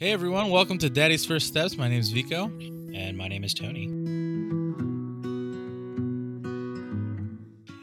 [0.00, 1.76] Hey everyone, welcome to Daddy's First Steps.
[1.76, 2.44] My name is Vico.
[2.44, 3.86] And my name is Tony.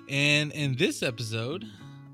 [0.07, 1.65] And in this episode,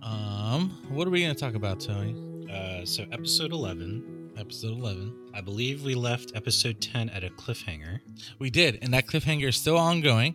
[0.01, 2.15] um, what are we going to talk about, Tony?
[2.51, 5.15] Uh, so, episode 11, Episode 11.
[5.35, 7.99] I believe we left episode 10 at a cliffhanger.
[8.39, 10.33] We did, and that cliffhanger is still ongoing.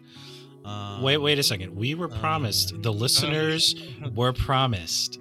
[0.65, 1.75] Um, wait, wait a second.
[1.75, 3.75] We were promised, the listeners
[4.15, 5.19] were promised.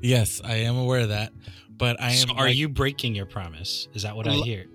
[0.00, 1.32] Yes, I am aware of that.
[1.78, 2.28] But I am.
[2.28, 3.88] So, are like, you breaking your promise?
[3.94, 4.66] Is that what I L- hear?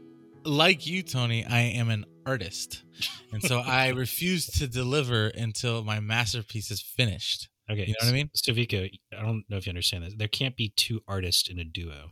[0.46, 1.45] like you, Tony?
[1.45, 2.83] I am an artist,
[3.32, 7.50] and so I refuse to deliver until my masterpiece is finished.
[7.69, 7.81] Okay.
[7.81, 8.29] You know what I mean?
[8.33, 8.83] So, Vico,
[9.18, 10.15] I don't know if you understand this.
[10.18, 12.11] There can't be two artists in a duo.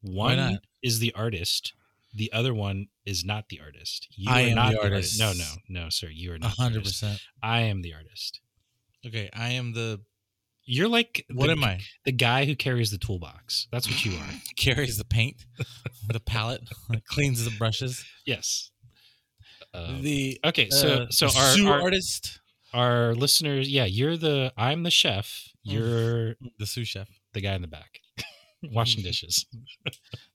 [0.00, 1.72] Why One is the artist,
[2.14, 4.08] the other one is not the artist.
[4.16, 5.18] You I are am not the artist.
[5.18, 6.08] No, no, no, sir.
[6.08, 6.56] You are not.
[6.56, 7.20] the hundred percent.
[7.42, 8.40] I am the artist.
[9.06, 10.00] Okay, I am the.
[10.66, 11.80] You're like What the, am I?
[12.04, 13.68] The guy who carries the toolbox.
[13.72, 14.26] That's what you are.
[14.56, 15.44] Carries the paint,
[16.08, 16.62] the palette,
[17.08, 18.04] cleans the brushes.
[18.26, 18.70] yes.
[19.74, 22.40] Um, the okay, so uh, so our, our artist,
[22.72, 25.26] our listeners, yeah, you're the I'm the chef.
[25.66, 25.72] Mm.
[25.72, 27.08] You're the sous chef.
[27.34, 28.00] the guy in the back
[28.72, 29.44] washing dishes.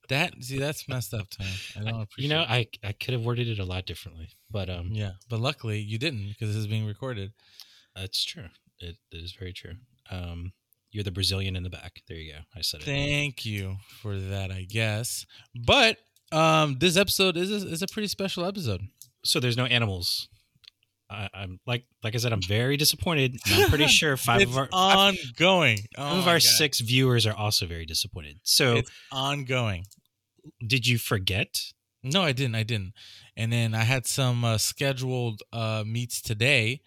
[0.09, 1.49] That see, that's messed up, Tony.
[1.75, 2.23] I don't You appreciate.
[2.23, 2.49] You know, it.
[2.49, 5.97] I I could have worded it a lot differently, but um, yeah, but luckily you
[5.97, 7.31] didn't because this is being recorded.
[7.95, 8.49] that's true.
[8.79, 9.73] It, it is very true.
[10.11, 10.51] Um,
[10.91, 12.01] you're the Brazilian in the back.
[12.07, 12.39] There you go.
[12.55, 12.85] I said it.
[12.85, 15.25] Thank you for that, I guess.
[15.65, 15.97] But
[16.31, 18.81] um, this episode is a, is a pretty special episode.
[19.23, 20.27] So there's no animals.
[21.09, 23.37] I, I'm like like I said, I'm very disappointed.
[23.45, 25.79] I'm pretty sure five of our ongoing.
[25.97, 26.41] Oh five of our God.
[26.41, 28.39] six viewers are also very disappointed.
[28.43, 29.85] So It's ongoing.
[30.65, 31.59] did you forget?
[32.03, 32.55] No, I didn't.
[32.55, 32.93] I didn't.
[33.37, 36.81] And then I had some uh, scheduled uh, meets today,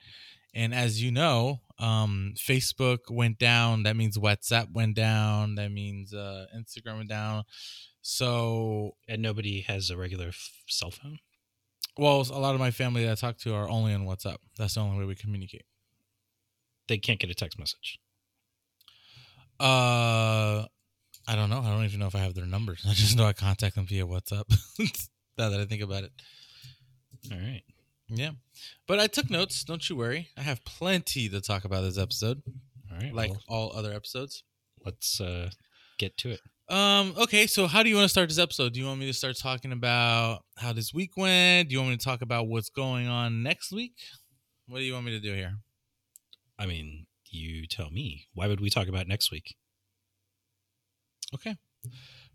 [0.54, 3.82] and as you know, um, Facebook went down.
[3.84, 5.54] That means WhatsApp went down.
[5.56, 7.44] That means uh, Instagram went down.
[8.02, 11.18] So, And nobody has a regular f- cell phone.
[11.96, 14.36] well, a lot of my family that I talk to are only on WhatsApp.
[14.58, 15.64] That's the only way we communicate.
[16.86, 17.98] They can't get a text message.
[19.60, 20.66] Uh,
[21.26, 21.60] I don't know.
[21.60, 22.84] I don't even know if I have their numbers.
[22.88, 24.44] I just know I contact them via WhatsApp.
[25.38, 26.12] now that I think about it.
[27.32, 27.62] All right.
[28.08, 28.30] Yeah.
[28.86, 29.64] But I took notes.
[29.64, 30.28] Don't you worry.
[30.36, 32.42] I have plenty to talk about this episode,
[32.90, 33.14] All right.
[33.14, 34.44] like well, all other episodes.
[34.84, 35.50] let's uh,
[35.98, 36.40] get to it.
[36.68, 37.14] Um.
[37.18, 37.46] Okay.
[37.46, 38.72] So, how do you want to start this episode?
[38.72, 41.68] Do you want me to start talking about how this week went?
[41.68, 43.94] Do you want me to talk about what's going on next week?
[44.66, 45.56] What do you want me to do here?
[46.58, 48.28] I mean, you tell me.
[48.32, 49.56] Why would we talk about next week?
[51.34, 51.56] Okay.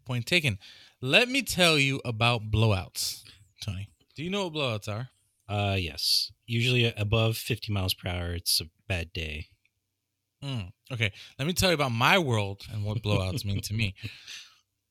[0.05, 0.59] Point taken.
[1.01, 3.23] Let me tell you about blowouts,
[3.63, 3.89] Tony.
[4.15, 5.09] Do you know what blowouts are?
[5.49, 6.31] Uh, yes.
[6.45, 9.47] Usually above 50 miles per hour, it's a bad day.
[10.43, 13.95] Mm, okay, let me tell you about my world and what blowouts mean to me.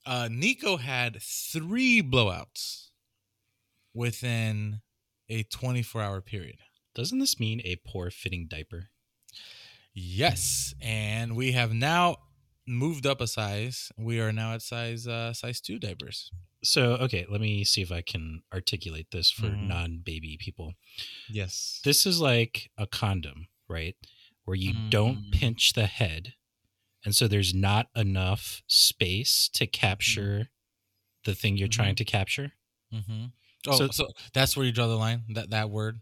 [0.07, 2.89] Uh, Nico had three blowouts
[3.93, 4.81] within
[5.29, 6.61] a 24 hour period.
[6.95, 8.85] Doesn't this mean a poor fitting diaper?
[9.93, 12.17] Yes, and we have now
[12.69, 13.91] moved up a size.
[13.97, 16.31] We are now at size uh, size two diapers.
[16.63, 19.67] So, okay, let me see if I can articulate this for Mhm.
[19.69, 20.75] non baby people.
[21.29, 21.81] Yes.
[21.85, 23.97] This is like a condom, right?
[24.45, 25.33] Where you don't Mm.
[25.33, 26.35] pinch the head.
[27.05, 30.51] And so there's not enough space to capture
[31.25, 32.53] the thing you're trying to capture.
[32.93, 33.27] Mm-hmm.
[33.69, 35.25] Oh, so, So- that's where you draw the line.
[35.29, 36.01] That that word.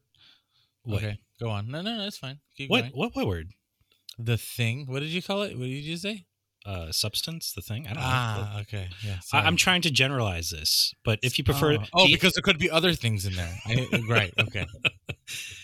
[0.84, 1.02] What?
[1.02, 1.68] Okay, go on.
[1.68, 2.40] No, no, no, that's fine.
[2.56, 2.92] Keep What, going.
[2.92, 3.52] what what word?
[4.18, 4.86] The thing.
[4.86, 5.58] What did you call it?
[5.58, 6.24] What did you say?
[6.66, 7.86] Uh, substance, the thing?
[7.86, 8.08] I don't know.
[8.08, 8.88] Ah, okay.
[9.04, 9.18] Yeah.
[9.32, 9.42] I.
[9.42, 12.68] I'm trying to generalize this, but if you prefer, Oh, oh because there could be
[12.68, 13.56] other things in there.
[13.66, 14.34] I, right.
[14.36, 14.66] Okay.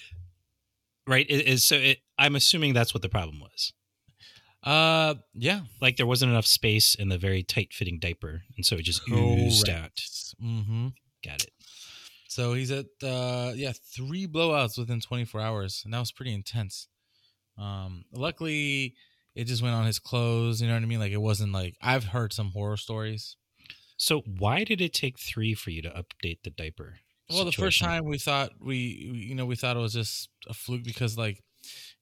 [1.09, 1.27] right?
[1.29, 1.75] It is so.
[1.75, 3.73] It, I'm assuming that's what the problem was.
[4.63, 5.63] Uh, yeah.
[5.81, 9.03] Like there wasn't enough space in the very tight fitting diaper, and so it just
[9.11, 9.97] oozed out.
[10.41, 10.89] Mm-hmm.
[11.25, 11.51] Got it.
[12.29, 16.89] So he's at uh yeah three blowouts within 24 hours, and that was pretty intense.
[17.59, 18.95] Um, luckily
[19.35, 20.61] it just went on his clothes.
[20.61, 21.01] You know what I mean?
[21.01, 23.37] Like it wasn't like I've heard some horror stories.
[23.97, 26.97] So why did it take three for you to update the diaper?
[27.31, 30.29] Well, the first time we thought we, we you know we thought it was just
[30.49, 31.43] a fluke because like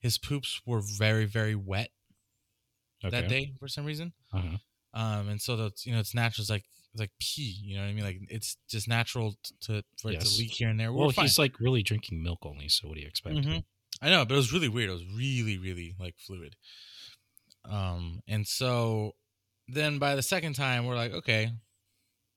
[0.01, 1.91] his poops were very very wet
[3.03, 4.13] that day for some reason.
[4.33, 4.57] Uh-huh.
[5.01, 7.83] um and so that's you know it's natural it's like it's like pee you know
[7.83, 10.93] what i mean like it's just natural to for it to leak here and there
[10.93, 11.25] Well, We're fine.
[11.27, 12.69] he's like really drinking milk only.
[12.69, 13.37] So what do you expect?
[13.37, 13.63] Mhm.
[14.03, 16.57] i know but it was really weird it was really really like fluid
[17.65, 19.13] um and so
[19.69, 21.51] then by the second time we're like okay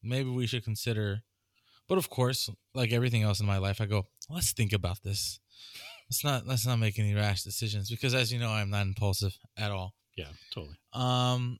[0.01, 1.21] maybe we should consider
[1.87, 5.39] but of course like everything else in my life i go let's think about this
[6.09, 9.37] let's not let's not make any rash decisions because as you know i'm not impulsive
[9.57, 10.75] at all Yeah, totally.
[10.93, 11.57] Um,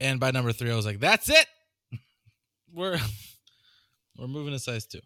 [0.00, 1.46] and by number three, I was like, "That's it.
[2.72, 2.98] We're
[4.18, 4.98] We're moving to size two.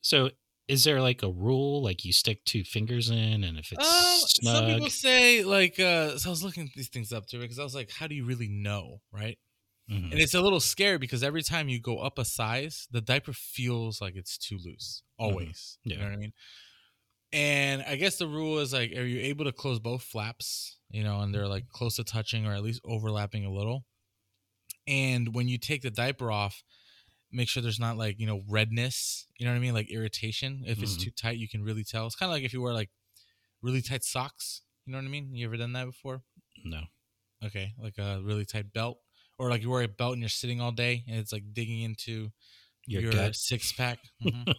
[0.00, 0.30] So
[0.68, 4.28] is there like a rule like you stick two fingers in and if it's Um,
[4.28, 7.58] snug some people say like uh so I was looking these things up too because
[7.58, 9.38] I was like, how do you really know, right?
[9.90, 10.12] Mhm.
[10.12, 13.32] And it's a little scary because every time you go up a size, the diaper
[13.34, 15.02] feels like it's too loose.
[15.18, 15.78] Always.
[15.84, 16.00] You Mm-hmm.
[16.00, 16.04] Yeah.
[16.04, 16.32] know what I mean?
[17.32, 20.78] And I guess the rule is like, are you able to close both flaps?
[20.90, 23.84] You know, and they're like close to touching or at least overlapping a little.
[24.86, 26.62] And when you take the diaper off,
[27.34, 29.74] make sure there's not like, you know, redness, you know what I mean?
[29.74, 30.62] Like irritation.
[30.66, 31.04] If it's Mhm.
[31.04, 32.06] too tight, you can really tell.
[32.06, 32.90] It's kind of like if you wear like
[33.62, 34.62] really tight socks.
[34.86, 35.34] You know what I mean?
[35.34, 36.22] You ever done that before?
[36.64, 36.82] no
[37.44, 38.98] Okay, like a really tight belt,
[39.38, 41.82] or like you wear a belt and you're sitting all day and it's like digging
[41.82, 42.30] into
[42.86, 43.98] your, your, six pack.
[44.22, 44.54] Mhm.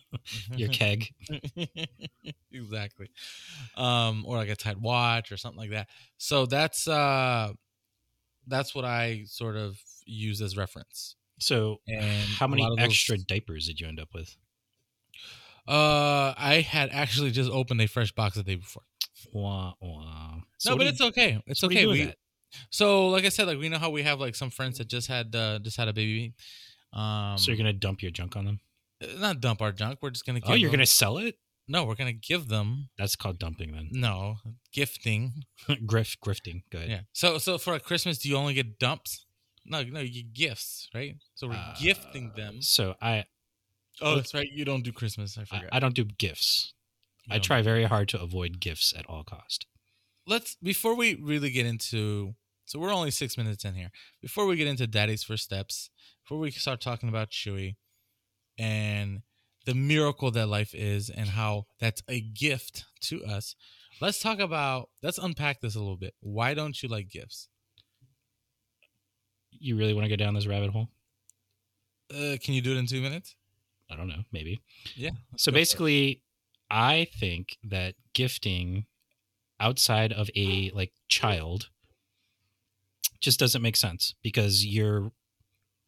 [0.56, 1.08] your keg
[2.52, 3.10] exactly,
[3.76, 5.88] um, or like a tight watch or something like that.
[6.18, 7.54] So that's uh,
[8.48, 11.16] that's what I sort of use as reference.
[11.40, 14.36] So And how many those- extra diapers did you end up with
[15.68, 18.84] Uh, I had actually just opened a fresh box the day before.
[19.34, 20.36] wah, wah.
[20.60, 21.42] So no, but do it's okay.
[21.48, 22.06] It's so you okay.
[22.08, 22.14] We
[22.70, 25.08] so like I said, like we know how we have like some friends that just
[25.08, 26.34] had uh, just had a baby.
[26.94, 28.60] Um, so you're gonna dump your junk on them
[29.18, 30.00] not dump our junk.
[30.02, 30.40] We're just gonna.
[30.40, 31.36] Give oh you're them- gonna sell it
[31.68, 32.90] No, we're gonna give them.
[32.98, 34.38] that's called dumping then No,
[34.72, 35.44] gifting.
[35.70, 37.00] grift grifting go ahead Yeah.
[37.12, 39.26] So, so for Christmas, do you only get dumps?
[39.66, 41.16] No, no, you get gifts, right?
[41.36, 42.62] So we're Uh, gifting them.
[42.62, 43.26] so i
[44.02, 44.48] Oh, that's right.
[44.52, 45.38] You don't do Christmas.
[45.38, 45.70] I I, forgot.
[45.72, 46.74] I don't do gifts
[47.28, 49.66] You i try very hard to avoid gifts at all cost
[50.28, 52.36] let's before we really get into
[52.66, 53.90] so we're only six minutes in here
[54.22, 55.90] before we get into daddy's first steps
[56.24, 57.76] before we start talking about chewy
[58.60, 59.22] and
[59.66, 63.56] the miracle that life is and how that's a gift to us
[64.02, 67.48] let's talk about let's unpack this a little bit why don't you like gifts
[69.66, 70.90] you really want to go down this rabbit hole
[72.12, 73.36] uh, can you do it in two minutes
[73.90, 74.62] i don't know maybe
[74.96, 76.22] yeah So basically,
[76.70, 78.86] I think that gifting
[79.60, 81.70] outside of a like child
[83.22, 85.12] just doesn't make sense because you're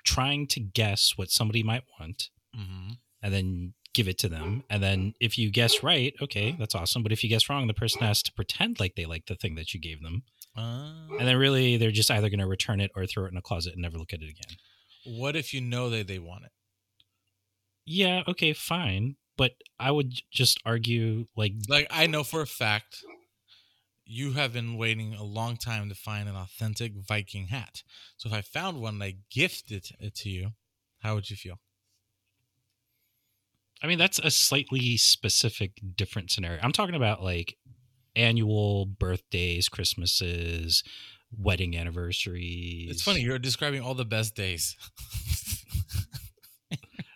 [0.05, 2.93] trying to guess what somebody might want mm-hmm.
[3.21, 4.63] and then give it to them.
[4.69, 7.03] And then if you guess right, okay, that's awesome.
[7.03, 9.55] But if you guess wrong, the person has to pretend like they like the thing
[9.55, 10.23] that you gave them.
[10.57, 13.37] Uh, And then really they're just either going to return it or throw it in
[13.37, 14.57] a closet and never look at it again.
[15.05, 16.51] what if you know that they want it
[17.85, 19.15] Yeah, okay, fine.
[19.37, 23.03] But I would just argue like like i know for a fact
[24.03, 27.83] you have been waiting a long time to find an authentic viking hat
[28.17, 30.51] so if i found one and i gifted it to you
[31.01, 31.59] how would you feel
[33.83, 36.59] I mean, that's a slightly specific different scenario.
[36.63, 37.57] I'm talking about like
[38.17, 40.83] annual birthdays, Christmases,
[41.37, 42.89] wedding anniversaries.
[42.91, 44.75] it's funny you're describing all the best days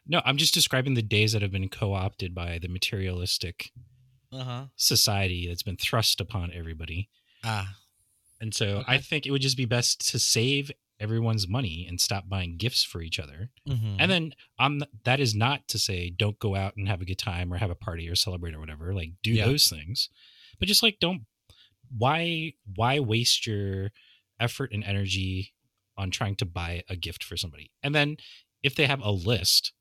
[0.08, 3.72] No, I'm just describing the days that have been co opted by the materialistic
[4.34, 7.10] uh-huh society that's been thrust upon everybody.
[7.44, 7.76] ah
[8.42, 12.28] And so I think it would just be best to save everyone's money and stop
[12.30, 13.50] buying gifts for each other.
[13.68, 13.96] mhm.
[14.00, 17.18] And then um that is not to say don't go out and have a good
[17.20, 18.94] time or have a party or celebrate or whatever.
[18.94, 19.46] Like do Yeah.
[19.46, 20.10] those things.
[20.62, 21.24] But just like don't
[21.98, 23.92] why why waste your
[24.40, 25.54] effort and energy
[25.98, 27.72] on trying to buy a gift for somebody?
[27.84, 28.16] And then
[28.64, 29.74] if they have a list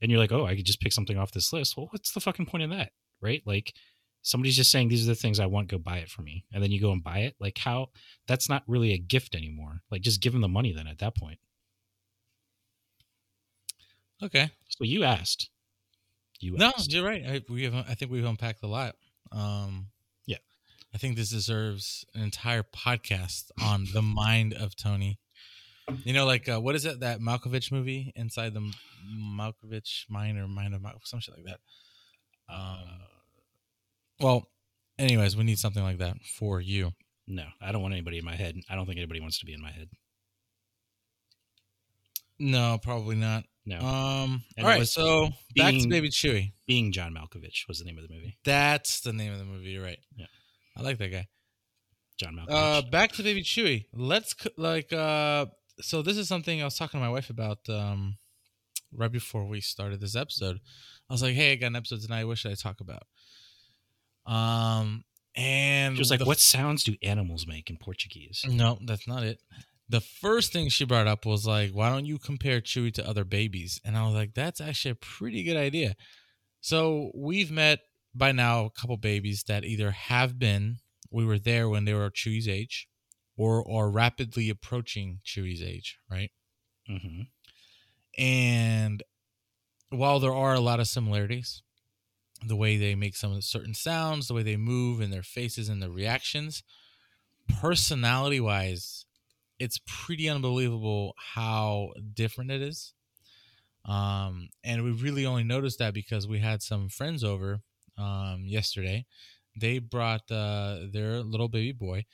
[0.00, 2.20] and you're like, "Oh, I could just pick something off this list." Well, what's the
[2.20, 2.92] fucking point of that?
[3.20, 3.42] Right?
[3.44, 3.74] Like
[4.22, 6.46] somebody's just saying these are the things I want, go buy it for me.
[6.52, 7.34] And then you go and buy it.
[7.38, 7.88] Like how
[8.26, 9.82] that's not really a gift anymore.
[9.90, 11.38] Like just give them the money then at that point.
[14.22, 15.50] okay So you asked.
[16.40, 16.90] You asked.
[16.90, 18.96] no you're right I, we have i think we've unpacked a lot
[19.32, 19.88] um.
[20.94, 25.18] I think this deserves an entire podcast on the mind of tony
[26.04, 28.72] you know like uh, what is it that malkovich movie inside the
[29.18, 31.60] malkovich mind or mind of Mal- some shit like that
[32.54, 32.78] um
[34.20, 34.48] well
[34.98, 36.92] anyways we need something like that for you
[37.26, 38.54] No, I don't want anybody in my head.
[38.68, 39.88] I don't think anybody wants to be in my head.
[42.38, 43.78] no probably not No.
[43.80, 47.96] um And all right so back to baby chewy Being John Malkovich was the name
[47.98, 48.36] of the movie.
[48.44, 50.26] that's the name of the movie you're right Yeah.
[50.76, 51.26] I like that guy
[52.16, 52.78] John Malkovich.
[52.78, 53.86] Uh, back to Baby Chewy.
[53.92, 55.46] Let's like uh,
[55.80, 58.16] so this is something I was talking to my wife about um,
[58.92, 60.60] right before we started this episode.
[61.10, 62.24] I was like, "Hey, I got an episode tonight.
[62.24, 63.02] What should I talk about?"
[64.26, 65.04] Um,
[65.34, 69.24] and she was like, the "What sounds do animals make in Portuguese?" no, that's not
[69.24, 69.40] it.
[69.88, 73.22] The first thing she brought up was like, why don't you compare Chewy to other
[73.22, 73.82] babies?
[73.84, 75.94] And I was like, that's actually a pretty good idea.
[76.62, 77.80] So we've met
[78.14, 80.78] by now a couple babies that either have been,
[81.10, 82.88] we were there when they were Chewie's age,
[83.36, 86.30] or are rapidly approaching Chewie's age, right?
[86.86, 87.22] hmm
[88.16, 89.02] And
[89.90, 91.62] while there are a lot of similarities,
[92.46, 95.22] the way they make some of the certain sounds, the way they move, and their
[95.22, 96.62] faces and their reactions,
[97.60, 99.06] personality wise,
[99.58, 102.94] it's pretty unbelievable how different it is.
[103.84, 107.60] Um, and we really only noticed that because we had some friends over
[107.98, 109.06] um, yesterday.
[109.56, 112.04] They brought uh, their little baby boy,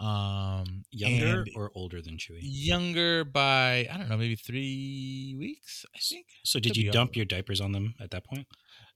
[0.00, 2.38] um, Younger or older than Chewy?
[2.42, 5.84] younger by I don't know, maybe three weeks.
[5.94, 6.26] I think.
[6.44, 7.18] So did Could you dump older.
[7.18, 8.46] your diapers on them at that point?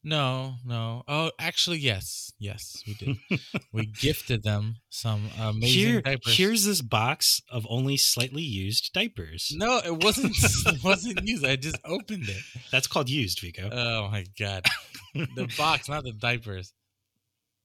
[0.06, 1.02] No, no.
[1.08, 3.40] Oh, actually, yes, yes, we did.
[3.72, 6.36] we gifted them some amazing Here, diapers.
[6.36, 9.50] here's this box of only slightly used diapers.
[9.56, 10.36] no, it wasn't.
[10.66, 11.44] it wasn't used.
[11.46, 12.42] I just opened it.
[12.70, 13.70] That's called used, Vico.
[13.72, 14.66] Oh my god,
[15.14, 16.74] the box, not the diapers.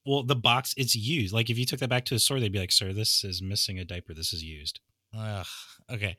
[0.06, 1.34] well, the box it's used.
[1.34, 3.42] Like if you took that back to a store, they'd be like, "Sir, this is
[3.42, 4.14] missing a diaper.
[4.14, 4.80] This is used."
[5.18, 5.46] Ugh,
[5.92, 6.16] okay.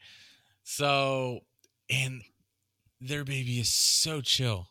[0.65, 1.41] So,
[1.89, 2.21] and
[3.01, 4.70] their baby is so chill.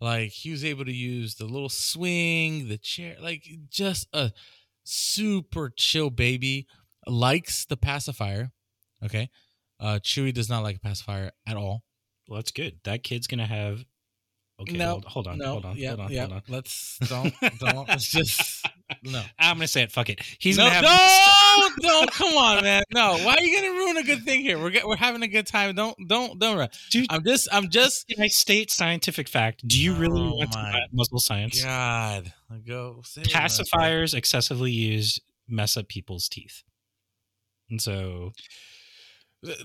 [0.00, 4.32] Like he was able to use the little swing, the chair, like just a
[4.84, 6.66] super chill baby.
[7.06, 8.52] Likes the pacifier.
[9.04, 9.30] Okay.
[9.80, 11.82] Uh Chewy does not like a pacifier at all.
[12.28, 12.78] Well, that's good.
[12.84, 13.84] That kid's gonna have.
[14.60, 16.20] Okay, No, hold, hold on, no, hold on, yeah, hold on, yeah.
[16.22, 16.42] hold on.
[16.48, 18.66] Let's don't don't let's just
[19.02, 19.22] no.
[19.38, 19.92] I'm gonna say it.
[19.92, 20.20] Fuck it.
[20.38, 20.84] He's no, gonna have.
[20.84, 22.82] don't, don't, come on, man.
[22.92, 24.58] No, why are you gonna ruin a good thing here?
[24.58, 25.74] We're get, we're having a good time.
[25.74, 26.58] Don't, don't, don't.
[26.58, 26.68] run.
[26.90, 28.08] Dude, I'm just, I'm just.
[28.08, 29.66] Can I state scientific fact?
[29.66, 31.62] Do you really Oh want to muzzle science?
[31.62, 32.32] God,
[32.66, 33.62] go say what you're gonna say.
[33.64, 36.62] Pacifiers excessively used mess up people's teeth,
[37.70, 38.32] and so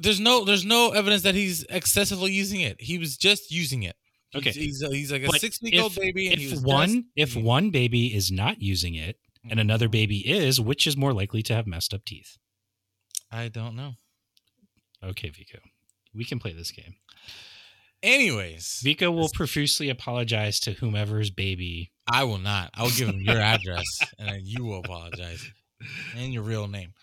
[0.01, 2.79] There's no, there's no evidence that he's excessively using it.
[2.79, 3.95] He was just using it.
[4.35, 4.51] Okay.
[4.51, 7.35] he's, he's, like a But six week old baby, and he if was one if
[7.35, 7.43] it.
[7.43, 9.17] one baby is not using it
[9.49, 12.37] and another baby is, which is more likely to have messed up teeth?
[13.31, 13.93] I don't know.
[15.03, 15.59] Okay, Vico,
[16.15, 16.95] we can play this game.
[18.01, 21.91] Anyways, Vico will profusely apologize to whomever's baby.
[22.11, 22.69] I will not.
[22.73, 23.85] I will give him your address,
[24.19, 25.45] and then you will apologize
[26.17, 26.93] and your real name.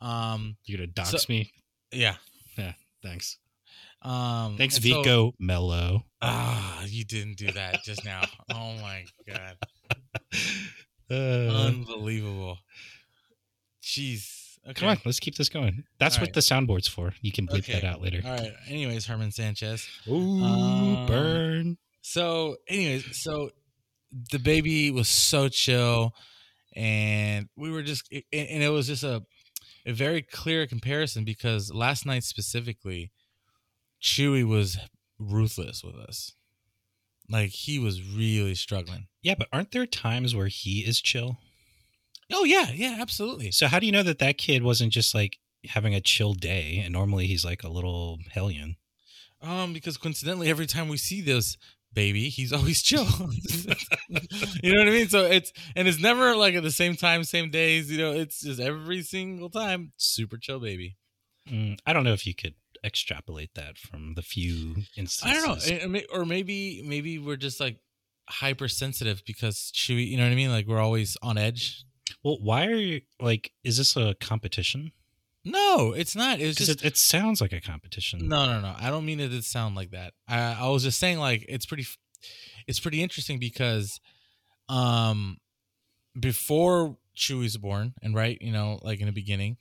[0.00, 1.52] Um, You're gonna dox So- me.
[1.92, 2.16] Yeah.
[2.58, 2.72] Yeah.
[3.02, 3.38] Thanks.
[4.04, 6.04] Um, Thanks, and so- Vico Mello.
[6.20, 8.22] Ah, you didn't do that just now.
[8.52, 9.56] Oh my god.
[11.10, 12.58] Uh, Unbelievable.
[13.82, 14.56] Jeez.
[14.66, 14.80] Okay.
[14.80, 15.84] Come on, let's keep this going.
[15.98, 16.34] That's All what right.
[16.34, 17.12] the soundboard's for.
[17.20, 17.74] You can bleep Okay.
[17.74, 18.22] that out later.
[18.24, 18.52] All right.
[18.68, 19.86] Anyways, Herman Sanchez.
[20.08, 21.76] Ooh, Um, burn.
[22.00, 23.50] So, anyways, so
[24.30, 26.14] the baby was so chill,
[26.74, 29.22] and we were just, and and it was just a,
[29.86, 33.10] a very clear comparison because last night specifically,
[34.04, 34.78] Chewy was
[35.18, 36.32] ruthless with us.
[37.28, 39.06] Like he was really struggling.
[39.22, 41.38] Yeah, but aren't there times where he is chill?
[42.30, 43.50] Oh yeah, yeah, absolutely.
[43.50, 46.82] So how do you know that that kid wasn't just like having a chill day?
[46.84, 48.76] And normally he's like a little hellion.
[49.40, 51.56] Um, because coincidentally, every time we see this
[51.94, 53.06] baby, he's always chill.
[54.62, 55.08] you know what I mean?
[55.08, 57.90] So it's and it's never like at the same time, same days.
[57.90, 60.98] You know, it's just every single time, super chill baby.
[61.48, 65.22] Mm, I don't know if you could extrapolate that from the few instances.
[65.24, 67.78] I don't know, and- and may- or maybe maybe we're just like
[68.28, 70.06] hypersensitive because Chewy.
[70.08, 70.50] You know what I mean?
[70.50, 71.84] Like we're always on edge.
[72.22, 73.50] Well, why are you like?
[73.64, 74.92] Is this a competition?
[75.46, 76.40] No, it's not.
[76.40, 78.28] It's just it, it sounds like a competition.
[78.28, 78.74] No, no, no.
[78.78, 80.14] I don't mean it to sound like that.
[80.26, 81.86] I, I was just saying like it's pretty,
[82.66, 84.00] it's pretty interesting because,
[84.70, 85.36] um,
[86.18, 89.58] before Chewie was born, and right, you know, like in the beginning,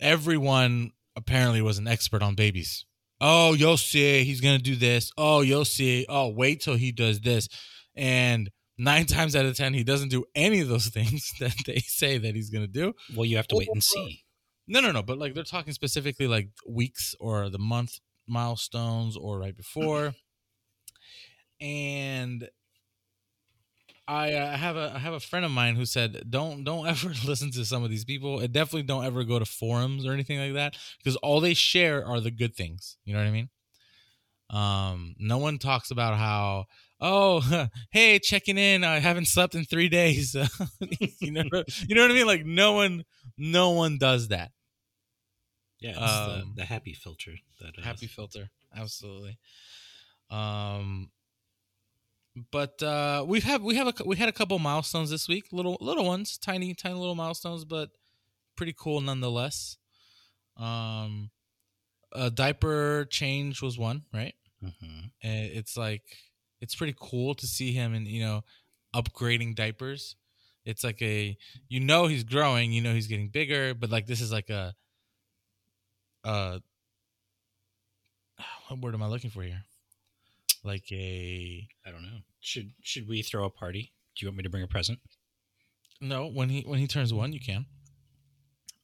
[0.00, 2.84] everyone apparently was an expert on babies.
[3.20, 5.12] Oh, you'll see, he's gonna do this.
[5.18, 6.06] Oh, you'll see.
[6.08, 7.48] Oh, wait till he does this,
[7.94, 11.78] and nine times out of ten, he doesn't do any of those things that they
[11.78, 12.94] say that he's gonna do.
[13.14, 14.24] Well, you have to wait and see.
[14.66, 15.02] No, no, no.
[15.02, 20.14] But like they're talking specifically like weeks or the month milestones or right before.
[21.62, 22.48] And
[24.10, 27.12] I uh, have a I have a friend of mine who said don't don't ever
[27.24, 28.40] listen to some of these people.
[28.40, 32.04] And definitely don't ever go to forums or anything like that because all they share
[32.04, 32.96] are the good things.
[33.04, 33.48] You know what I mean?
[34.50, 36.64] Um, no one talks about how
[37.00, 40.34] oh hey checking in I haven't slept in three days.
[41.20, 41.44] you know
[41.88, 42.26] you know what I mean?
[42.26, 43.04] Like no one
[43.38, 44.50] no one does that.
[45.78, 47.32] Yeah, it's the- the, happy filter.
[47.60, 49.38] That happy filter absolutely
[50.30, 51.10] um
[52.50, 55.76] but uh we have we have a we had a couple milestones this week little
[55.80, 57.90] little ones tiny tiny little milestones but
[58.56, 59.76] pretty cool nonetheless.
[60.56, 61.30] Um
[62.12, 64.34] a diaper change was one right?
[64.62, 65.10] Mhm.
[65.22, 66.02] and it's like
[66.60, 68.42] it's pretty cool to see him and you know
[68.94, 70.16] upgrading diapers.
[70.64, 71.36] It's like a
[71.68, 74.74] you know he's growing you know he's getting bigger but like this is like a
[76.24, 76.58] uh
[78.68, 79.62] what word am i looking for here
[80.64, 82.18] like a I don't know.
[82.40, 83.92] Should should we throw a party?
[84.16, 84.98] Do you want me to bring a present?
[86.00, 87.66] no when he when he turns one you can.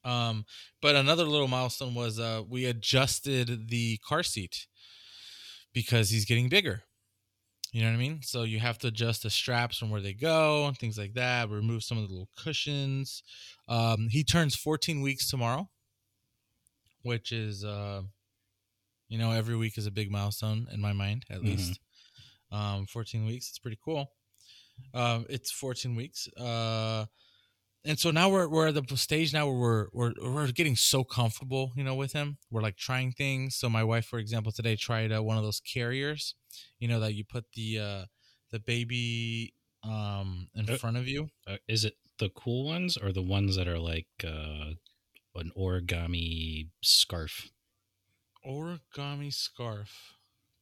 [0.03, 0.45] Um,
[0.81, 4.67] but another little milestone was uh we adjusted the car seat
[5.73, 6.83] because he's getting bigger.
[7.73, 8.21] You know what I mean?
[8.23, 11.49] So you have to adjust the straps from where they go and things like that.
[11.49, 13.21] Remove some of the little cushions.
[13.67, 15.69] Um, he turns 14 weeks tomorrow,
[17.01, 18.03] which is, uh,
[19.09, 21.47] you know, every week is a big milestone in my mind, at Mhm.
[21.47, 21.79] least.
[22.51, 24.13] Um, 14 weeks, it's pretty cool.
[24.93, 26.27] Um, it's 14 weeks.
[26.37, 27.05] Uh,
[27.85, 31.03] and so now we're we're at the stage now where we're we're we're getting so
[31.03, 32.37] comfortable, you know, with him.
[32.51, 33.55] We're like trying things.
[33.55, 36.35] So my wife, for example, today tried uh, one of those carriers,
[36.79, 38.05] you know, that you put the uh,
[38.51, 41.29] the baby um in Uh, front of you.
[41.45, 44.71] Uh, is it the cool ones or the ones that are like uh,
[45.35, 47.51] an origami scarf?
[48.47, 50.13] Origami scarf.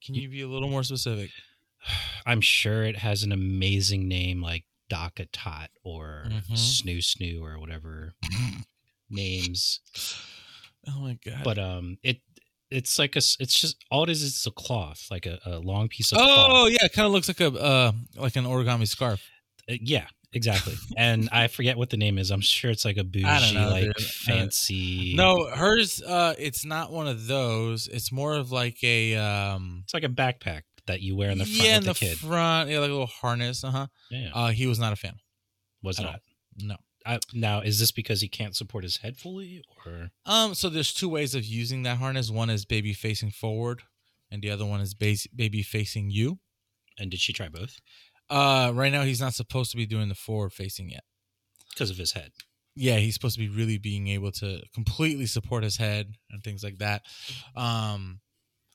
[0.03, 1.29] Can you be a little more specific?
[2.25, 6.51] I'm sure it has an amazing name like DockATot or Mhm.
[6.53, 8.13] Snoo Snoo or whatever
[9.09, 9.79] names.
[10.87, 11.43] Oh my god!
[11.43, 12.21] But um, it
[12.71, 14.23] it's like a it's just all it is.
[14.23, 16.29] It's a cloth, like a, a long piece of cloth.
[16.29, 16.71] oh cloth.
[16.71, 19.21] yeah, it kind of looks like a uh like an origami scarf.
[19.69, 20.75] Uh, yeah, exactly.
[20.97, 22.31] and I forget what the name is.
[22.31, 24.01] I'm sure it's like a bougie, I don't know, like dude.
[24.01, 25.13] Fancy.
[25.15, 27.87] No, hers uh it's not one of those.
[27.87, 31.45] It's more of like a um it's like a backpack that you wear in the
[31.45, 32.17] front yeah, in the the kid.
[32.19, 33.63] front, yeah, like a little harness.
[33.63, 33.87] Uh-huh.
[34.11, 35.15] yeah, Uh he was not a fan.
[35.81, 36.11] was at all.
[36.13, 36.21] not.
[36.57, 36.75] No.
[37.07, 40.91] I, now, is this because he can't support his head fully, or Um so there's
[40.93, 42.31] two ways of using that harness.
[42.31, 43.83] One is baby facing forward
[44.31, 46.39] and the other one is base, baby facing you.
[46.97, 47.77] and did she try both
[48.29, 51.03] Uh right now he's not supposed to be doing the forward facing yet.
[51.73, 52.31] because of his head?
[52.75, 56.61] yeah, he's supposed to be really being able to completely support his head and things
[56.63, 57.03] like that.
[57.55, 58.19] Um,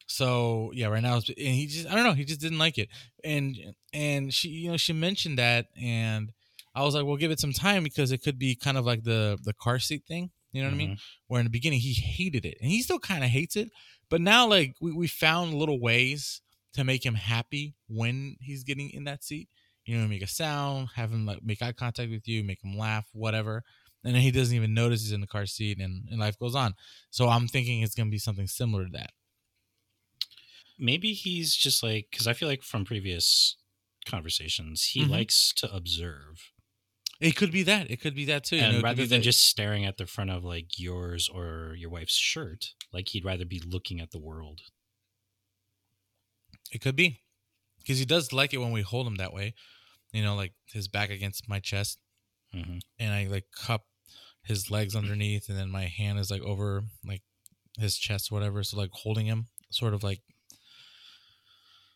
[0.07, 2.89] so yeah, right now, and he just I don't know, he just didn't like it,
[3.23, 3.57] and
[3.93, 6.33] and she you know she mentioned that, and
[6.75, 9.05] I was like, well, give it some time because it could be kind of like
[9.05, 10.99] the the car seat thing, you know what I mean?
[11.29, 13.69] Where in the beginning he hated it, and he still kind of hates it,
[14.09, 16.41] but now like we we found little ways
[16.75, 19.49] to make him happy when he's getting in that seat.
[19.85, 22.77] You know, make a sound, have him like make eye contact with you, make him
[22.79, 23.65] laugh, whatever
[24.03, 26.55] and then he doesn't even notice he's in the car seat and, and life goes
[26.55, 26.75] on
[27.11, 29.11] so i'm thinking it's to be something similar to that
[30.79, 33.57] Maybe he's just like because I feel like from previous
[34.07, 35.11] conversations he Mhm.
[35.11, 36.53] likes to observe,
[37.21, 39.25] it could be that it could be that too you know, and rather than that-
[39.25, 43.45] just staring at the front of like yours or your wife's shirt, like he'd rather
[43.45, 44.63] be looking at the world.
[46.73, 47.21] It could be
[47.79, 49.55] because he does like it when we hold him that way
[50.13, 51.99] you know like his back against my chest
[52.53, 53.85] hmm and i like cup
[54.43, 57.23] his legs underneath and then my hand is like over like
[57.79, 58.63] his chest or whatever.
[58.63, 60.21] So like holding him sort of like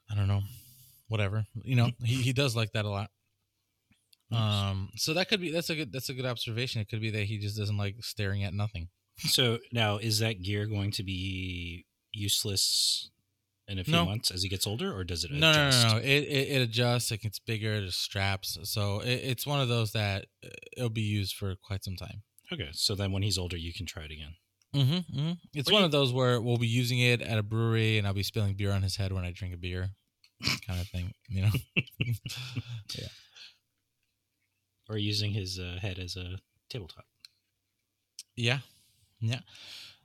[0.08, 0.42] i don't know
[1.08, 3.10] whatever you know he, he does like that a lot.
[4.30, 6.80] Um so that could be that's a good that's a good observation.
[6.80, 8.88] It could be that he just doesn't like staring at nothing.
[9.18, 13.10] So now, is that gear going to be useless
[13.68, 14.04] in a few No.
[14.04, 15.30] months as he gets older, or does it?
[15.30, 19.20] no, no no no it, it it adjusts it gets bigger there's straps so it,
[19.24, 22.22] it's one of those that uh, it'll be used for quite some time
[22.52, 24.34] Okay, so then when he's older, you can try it again.
[24.74, 25.32] mm-hmm, mm-hmm.
[25.54, 28.06] it's Or one you- of those where we'll be using it at a brewery and
[28.06, 29.90] i'll be spilling beer on his head when i drink a beer
[30.66, 31.50] kind of thing you know
[32.98, 33.08] yeah.
[34.90, 37.06] Or using his uh, head as a tabletop.
[38.36, 38.58] Yeah.
[39.20, 39.40] Yeah.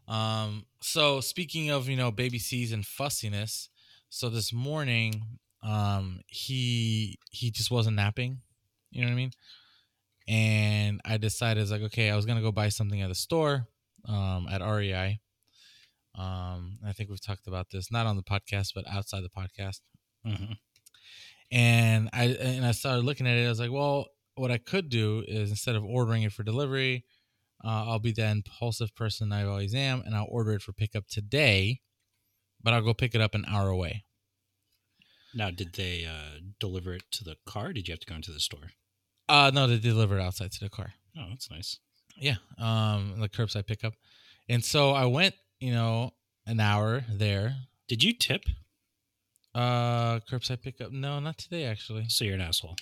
[0.10, 3.70] Um, so speaking of, you know, baby C's and fussiness,
[4.10, 8.42] so this morning, um, he he just wasn't napping.
[8.92, 9.32] You know what I mean?
[10.28, 13.68] And I decided like, okay, I was gonna go buy something at the store,
[14.08, 15.20] um, at REI.
[16.16, 19.82] Um, I think we've talked about this, not on the podcast, but outside the podcast
[20.26, 20.54] hmm
[21.52, 23.46] and I and I started looking at it.
[23.46, 27.06] I was like, well, what I could do is instead of ordering it for delivery,
[27.64, 31.08] uh, I'll be the impulsive person I always am, and I'll order it for pickup
[31.08, 31.82] today,
[32.62, 34.06] but I'll go pick it up an hour away.
[35.34, 37.74] Now, did they uh, deliver it to the car?
[37.74, 38.72] Did you have to go into the store?
[39.28, 40.94] Uh, no, they deliver it outside to the car.
[41.18, 41.78] Oh, that's nice.
[42.18, 43.94] Yeah, um, the curbside pickup,
[44.50, 46.14] and so I went, you know,
[46.46, 47.56] an hour there.
[47.88, 48.44] Did you tip?
[49.54, 50.92] Uh, curbside pickup.
[50.92, 52.06] No, not today actually.
[52.10, 52.76] So you're an asshole.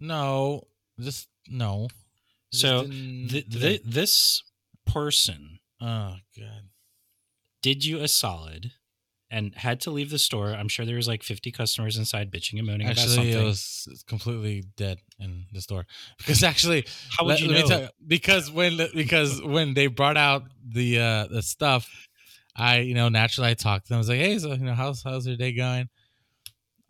[0.00, 0.62] No,
[1.00, 1.88] just no.
[2.52, 4.42] So didn't Th- th- this
[4.86, 6.68] person oh god.
[7.62, 8.72] did you a solid
[9.28, 10.52] and had to leave the store.
[10.54, 13.32] I'm sure there was like 50 customers inside bitching and moaning about Actually, something.
[13.40, 15.84] it was completely dead in the store
[16.18, 17.68] because actually, How would let- you let me know?
[17.68, 21.88] tell you, because when because when they brought out the uh the stuff,
[22.54, 23.96] I you know naturally I talked to them.
[23.96, 25.88] I was like, hey, so you know how's how's your day going?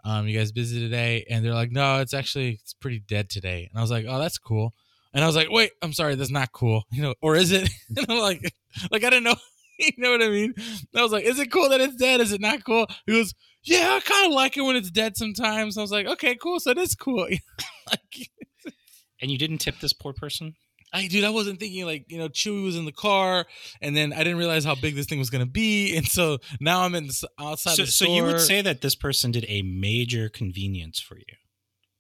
[0.04, 1.24] Um, you guys busy today?
[1.30, 3.66] And they're like, no, it's actually it's pretty dead today.
[3.70, 4.74] And I was like, oh, that's cool.
[5.16, 6.84] And I was like, wait, I'm sorry, that's not cool.
[6.92, 7.70] You know, or is it?
[7.96, 8.54] And I'm like,
[8.90, 9.34] like I didn't know.
[9.78, 10.54] You know what I mean?
[10.56, 12.22] And I was like, is it cool that it's dead?
[12.22, 12.86] Is it not cool?
[13.04, 15.76] He goes, yeah, I kind of like it when it's dead sometimes.
[15.76, 16.58] I was like, okay, cool.
[16.60, 17.28] So it is cool.
[17.90, 18.30] like,
[19.20, 20.54] And you didn't tip this poor person?
[20.94, 23.44] I dude, I wasn't thinking like you know Chewy was in the car,
[23.82, 26.80] and then I didn't realize how big this thing was gonna be, and so now
[26.80, 29.60] I'm in the, outside So, the so you would say that this person did a
[29.60, 31.36] major convenience for you.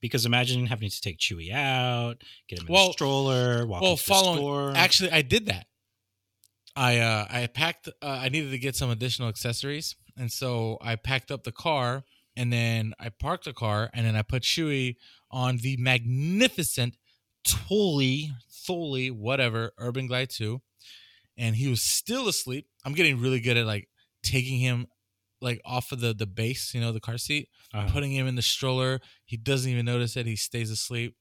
[0.06, 3.92] Because imagine having to take Chewie out, get him in Well- a stroller, walk well,
[3.92, 4.76] into the following store.
[4.76, 5.66] actually, I did that.
[6.74, 7.88] I uh I packed.
[7.88, 12.04] Uh, I needed to get some additional accessories, and so I packed up the car,
[12.36, 14.96] and then I parked the car, and then I put Chewie
[15.30, 16.96] on the magnificent
[17.46, 20.60] Thule, Thule, whatever, Urban Glide 2.
[21.38, 22.66] And he was still asleep.
[22.84, 23.88] I'm getting really good at like
[24.22, 24.86] taking him
[25.40, 28.34] like off of the the base, you know, the car seat, Uh, putting him in
[28.36, 29.00] the stroller.
[29.24, 30.26] He doesn't even notice it.
[30.26, 31.14] He stays asleep.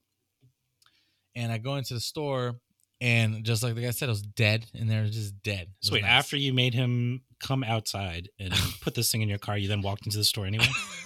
[1.34, 2.60] And I go into the store
[3.00, 5.68] and just like the guy said, I was dead in there, just dead.
[5.80, 6.10] So wait, nice.
[6.10, 9.82] after you made him come outside and put this thing in your car, you then
[9.82, 10.68] walked into the store anyway?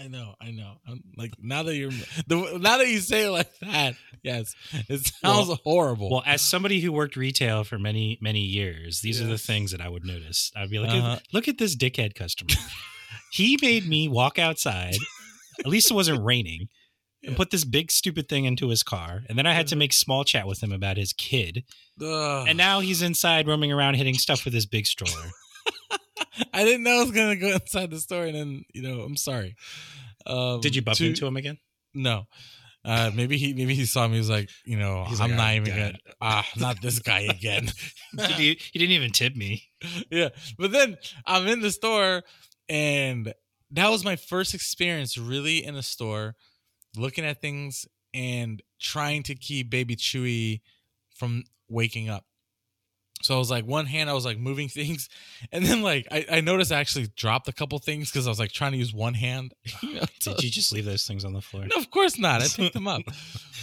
[0.00, 0.76] I know, I know.
[0.88, 1.90] I'm like now that you're
[2.26, 4.54] the now that you say it like that, yes,
[4.88, 6.10] it sounds Well- horrible.
[6.10, 9.80] Well, as somebody who worked retail for many, many years, these are the things that
[9.82, 10.50] I would notice.
[10.56, 11.18] I'd be like, Uh-huh.
[11.32, 12.50] look at this dickhead customer.
[13.32, 14.94] he made me walk outside.
[15.58, 16.68] At least it wasn't raining.
[17.22, 19.24] And put this big stupid thing into his car.
[19.28, 21.64] And then I had to make small chat with him about his kid.
[22.00, 22.46] Ugh.
[22.48, 25.28] And now he's inside roaming around hitting stuff with his big stroller.
[26.54, 29.16] I didn't know I was gonna go inside the store, and then you know, I'm
[29.16, 29.56] sorry.
[30.26, 31.58] Um, Did you bump to- into him again?
[31.94, 32.24] No.
[32.82, 34.14] Uh, maybe he maybe he saw me.
[34.14, 35.98] He was like, you know, He's I'm like, not "Ah, even God." gonna.
[36.22, 37.68] Ah, not this guy again.
[38.16, 39.64] Did he, he didn't even tip me.
[40.10, 42.22] yeah, but then I'm in the store,
[42.70, 43.34] and
[43.72, 46.36] that was my first experience really in a store,
[46.96, 50.62] looking at things and trying to keep Baby Chewy
[51.16, 52.24] from waking up.
[53.22, 55.08] So I was like, one hand I was like moving things,
[55.52, 58.38] and then like I, I noticed I actually dropped a couple things because I was
[58.38, 59.52] like trying to use one hand.
[59.82, 61.64] You know, to- Did you just leave those things on the floor?
[61.66, 62.42] no, of course not.
[62.42, 63.02] I picked them up.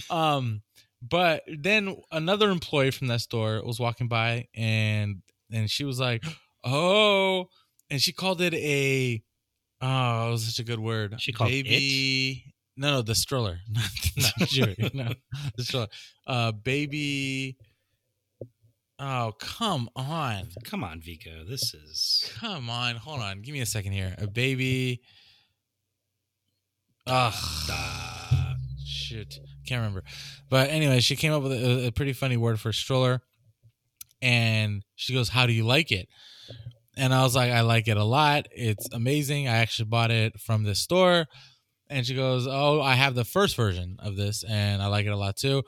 [0.09, 0.61] Um,
[1.01, 6.23] but then another employee from that store was walking by, and and she was like,
[6.63, 7.49] "Oh,"
[7.89, 9.21] and she called it a.
[9.79, 11.15] Oh, it was such a good word.
[11.19, 12.53] She called baby.
[12.75, 14.75] No, no, the stroller, not not Jerry.
[14.93, 15.13] No,
[15.55, 15.87] the stroller.
[16.25, 17.57] Uh, baby.
[18.99, 20.47] Oh, come on.
[20.63, 21.43] Come on, Vico.
[21.47, 22.31] This is.
[22.39, 23.41] Come on, hold on.
[23.41, 24.15] Give me a second here.
[24.17, 25.01] A baby.
[27.05, 27.33] Ugh.
[27.69, 28.53] Uh,
[28.85, 30.03] Shoot, can't remember.
[30.49, 33.21] But anyway, she came up with a, a pretty funny word for stroller,
[34.21, 36.07] and she goes, "How do you like it?"
[36.97, 38.47] And I was like, "I like it a lot.
[38.51, 39.47] It's amazing.
[39.47, 41.27] I actually bought it from this store."
[41.89, 45.11] And she goes, "Oh, I have the first version of this, and I like it
[45.11, 45.63] a lot too."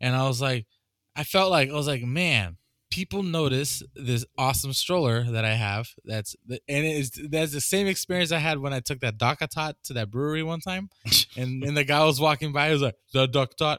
[0.00, 0.66] And I was like,
[1.16, 2.56] I felt like I was like, man,
[2.94, 5.88] people notice this awesome stroller that I have.
[6.04, 9.74] That's the, and it's that's the same experience I had when I took that DockATot
[9.86, 10.90] to that brewery one time,
[11.36, 12.68] and and the guy was walking by.
[12.68, 13.78] He was like, "The DockATot,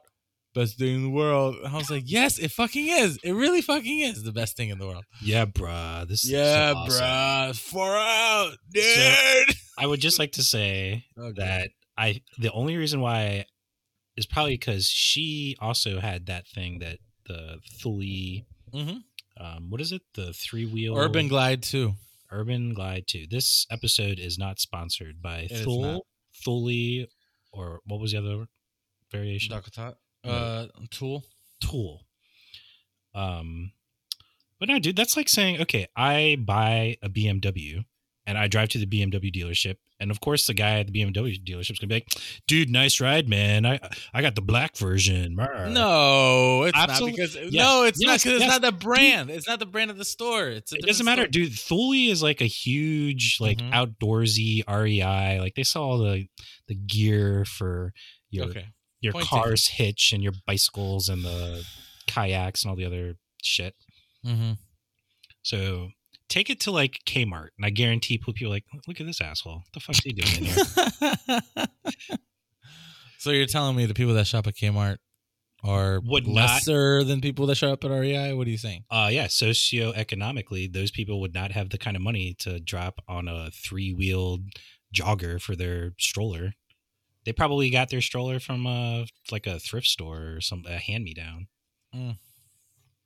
[0.54, 3.18] best thing in the world." I was like, "Yes, it fucking is.
[3.24, 6.06] It really fucking is the best thing in the world." yeah, bruh.
[6.08, 7.04] This Yeah, is awesome.
[7.06, 9.56] bruh, far out, dude.
[9.78, 11.42] I would just like to say oh, Okay.
[11.42, 13.46] that I the only reason why
[14.18, 16.98] is probably because she also had that thing that
[17.28, 19.04] the Thule Mhm.
[19.38, 21.94] um what is it the three wheel Urban Glide 2.
[22.32, 26.06] Urban Glide 2 this episode is not sponsored by is Thule.
[26.44, 27.06] Thule
[27.52, 28.48] or what was the other
[29.12, 29.96] variation DockATot.
[30.24, 30.32] No.
[30.32, 31.24] Uh, Tool.
[31.62, 32.06] Tool
[33.14, 33.72] um
[34.60, 37.86] but no dude that's like saying okay I buy a BMW
[38.28, 41.42] and I drive to the BMW dealership and of course the guy at the BMW
[41.44, 42.08] dealership's gonna be like
[42.48, 43.80] dude nice ride man I
[44.14, 48.12] I got the black version Brr." No, it's Absolute- not because yes, no, it's not
[48.14, 49.30] yes, because it's not the brand.
[49.30, 50.48] It's not the brand of the store.
[50.50, 51.28] It's it doesn't matter, store.
[51.32, 51.54] dude.
[51.54, 53.72] Thule is like a huge, like Mhm.
[53.72, 55.40] outdoorsy REI.
[55.40, 56.28] Like they sell all the
[56.68, 57.94] the gear for
[58.32, 58.66] your Okay,
[59.02, 61.64] your Point car's hitch and your bicycles and the
[62.08, 63.76] kayaks and all the other shit.
[64.26, 64.54] mm-hmm.
[65.44, 65.92] So
[66.30, 69.56] take it to like Kmart, and I guarantee people are like, look at this asshole.
[69.56, 71.68] What the fuck's he doing in here?
[73.20, 74.98] so you're telling me the people that shop at Kmart
[75.64, 78.34] are Would not- lesser than people that shop at REI?
[78.34, 78.84] What are you saying?
[78.90, 83.28] Uh yeah, socioeconomically, those people would not have the kind of money to drop on
[83.28, 84.42] a three wheeled
[84.94, 86.54] jogger for their stroller.
[87.26, 91.04] They probably got their stroller from uh like a thrift store or some a hand
[91.04, 91.48] me down.
[91.96, 92.18] Mm.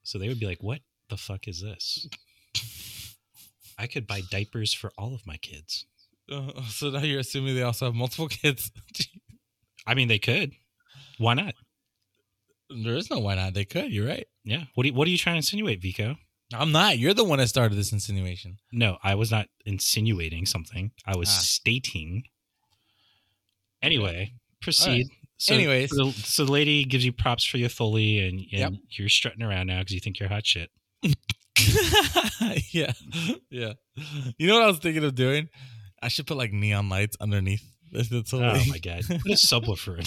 [0.04, 0.80] So they would be like, "What
[1.10, 2.08] the fuck is this?"
[3.80, 5.86] I could buy diapers for all of my kids.
[6.32, 8.72] Uh, so now you're assuming they also have multiple kids.
[9.88, 10.52] I mean, they could.
[11.18, 11.56] Why not?
[12.84, 13.56] there is no why not.
[13.56, 13.92] They could.
[13.92, 14.28] You're right.
[14.44, 14.66] Yeah.
[14.76, 16.18] What are you, what are you trying to insinuate, Vico?
[16.54, 17.00] I'm not.
[17.00, 18.58] You're the one that started this insinuation.
[18.72, 20.92] No, I was not insinuating something.
[21.06, 21.40] I was Ah.
[21.42, 22.24] stating.
[23.82, 24.90] Anyway, proceed.
[24.90, 25.08] Alright.
[25.38, 25.96] So, Anyways.
[25.96, 28.72] so, so the lady gives you props for your Foley, and, and Yep.
[28.98, 30.70] you're strutting around now because you think you're hot shit.
[32.72, 32.94] yeah,
[33.50, 33.74] yeah.
[34.38, 35.50] You know what I was thinking of doing?
[36.02, 37.64] I should put like neon lights underneath.
[37.92, 39.04] That's, that's Oh my god!
[39.08, 40.06] Put a subwoofer in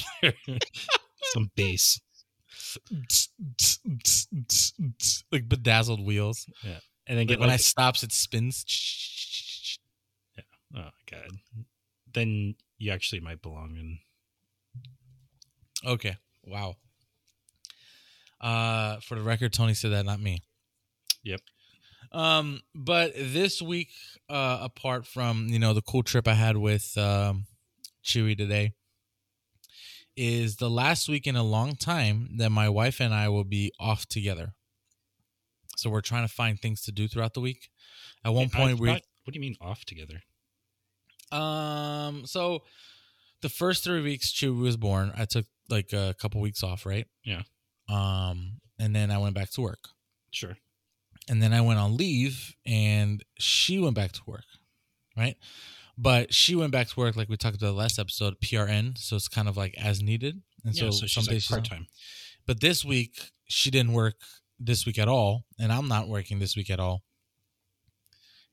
[0.49, 0.59] there,
[1.33, 2.01] some bass.
[5.31, 6.47] like bedazzled wheels.
[6.63, 8.65] Yeah, and then Like get when I stops, it spins.
[10.37, 10.45] Yeah.
[10.77, 11.65] Oh my god,
[12.15, 13.99] then you actually might belong in.
[15.85, 16.17] Okay.
[16.45, 16.77] Wow.
[18.41, 20.43] Uh, for the record, Tony said that, not me.
[21.25, 21.41] Yep.
[22.13, 23.91] Um, but this week,
[24.29, 27.47] uh, apart from you know the cool trip I had with um,
[28.05, 28.73] Chewy today,
[30.17, 33.73] is the last week in a long time that my wife and I will be
[33.81, 34.53] off together.
[35.77, 37.71] So we're trying to find things to do throughout the week.
[38.25, 38.89] At one point, we.
[38.91, 40.21] What do you mean off together?
[41.33, 42.63] um, so
[43.41, 47.07] the first three weeks Chewy was born, I took like a couple weeks off, right?
[47.25, 47.43] Yeah.
[47.89, 49.79] Um, and then I went back to work.
[50.31, 50.57] Sure.
[51.29, 54.45] And then I went on leave and she went back to work.
[55.17, 55.37] Right.
[55.97, 58.99] But she went back to work like we talked about the last episode, PRN.
[58.99, 60.41] So it's kind of like as needed.
[60.65, 61.87] And yeah, so, so some she's days like part time.
[62.47, 64.15] But this week she didn't work
[64.59, 65.45] this week at all.
[65.59, 67.03] And I'm not working this week at all.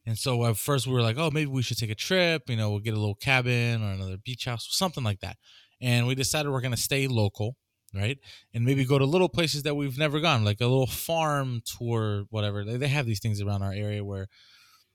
[0.05, 2.49] And so at first we were like, oh, maybe we should take a trip.
[2.49, 5.37] You know, we'll get a little cabin or another beach house, something like that.
[5.81, 7.55] And we decided we're going to stay local,
[7.93, 8.17] right?
[8.53, 12.25] And maybe go to little places that we've never gone, like a little farm tour,
[12.29, 12.63] whatever.
[12.63, 14.27] They, they have these things around our area where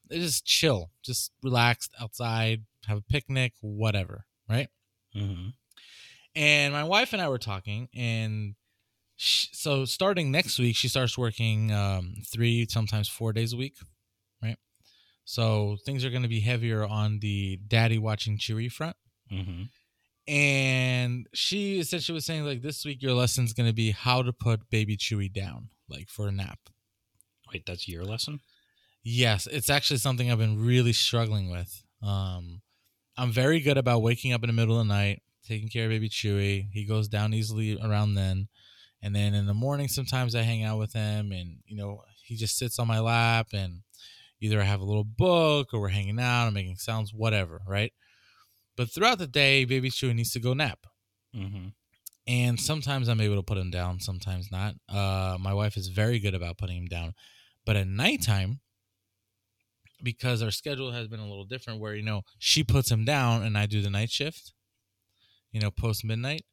[0.08, 4.68] they just chill, just relaxed outside, have a picnic, whatever, right?
[5.12, 5.48] hmm
[6.34, 8.54] And my wife and I were talking, and
[9.16, 13.76] sh so starting next week, she starts working um, three, sometimes four days a week,
[14.42, 14.56] right?
[15.24, 18.96] So things are going to be heavier on the daddy watching Chewy front.
[19.30, 19.64] hmm
[20.26, 24.32] And she essentially was saying, like, this week your lesson's going to be how to
[24.32, 26.58] put baby Chewy down, like for a nap.
[27.52, 28.40] Wait, that's your lesson.
[29.02, 31.84] Yes, it's actually something I've been really struggling with.
[32.02, 32.62] Um,
[33.18, 35.90] I'm very good about waking up in the middle of the night, taking care of
[35.90, 36.68] baby Chewy.
[36.72, 38.48] He goes down easily around then.
[39.02, 42.36] And then in the morning, sometimes I hang out with him and, you know, he
[42.36, 43.82] just sits on my lap and
[44.40, 47.92] either I have a little book or we're hanging out i'm making sounds, whatever, right?
[48.76, 50.86] But throughout the day, baby Chewy needs to go nap
[51.34, 51.68] hmm
[52.26, 54.74] and sometimes I'm able to put him down, sometimes not.
[54.88, 57.14] Uh, my wife is very good about putting him down,
[57.66, 58.60] but at nighttime,
[60.02, 63.42] because our schedule has been a little different, where you know she puts him down
[63.42, 64.52] and I do the night shift,
[65.52, 66.44] you know, post midnight.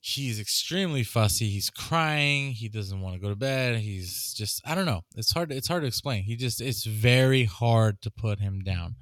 [0.00, 1.48] He's extremely fussy.
[1.48, 2.52] He's crying.
[2.52, 3.80] He doesn't want to go to bed.
[3.80, 5.02] He's just I don't know.
[5.16, 5.50] It's hard.
[5.50, 6.22] It's hard to explain.
[6.22, 8.94] He just it's very hard to put him down,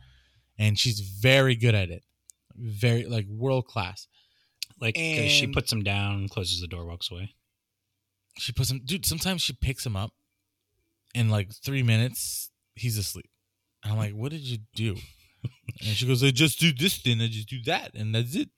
[0.59, 2.03] and she's very good at it,
[2.57, 4.07] very like world class.
[4.81, 7.35] Like 'cause she puts him down, closes the door, walks away.
[8.39, 9.07] She puts him, dude.
[9.07, 10.13] Sometimes she picks him up,
[11.15, 13.31] in like three minutes, he's asleep.
[13.83, 14.97] And I'm like, "What did you do?"
[15.81, 18.51] and she goes, "I just do this, thing, I just do that, and that's it."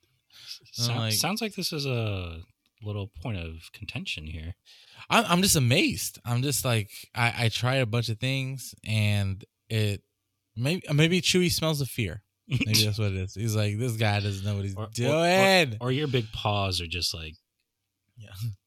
[0.73, 2.43] Sound- like- sounds like this is a
[2.83, 4.55] little point of contention here.
[5.11, 6.19] I'm, I'm just amazed.
[6.25, 10.03] I'm just like, I, I tried a bunch of things, and it
[10.59, 12.23] maybe maybe Chewy smells of fear.
[12.49, 13.35] Maybe that's what it is.
[13.35, 15.77] He's like, this guy doesn't know what he's Or- or- doing.
[15.81, 17.35] Or your big paws are just like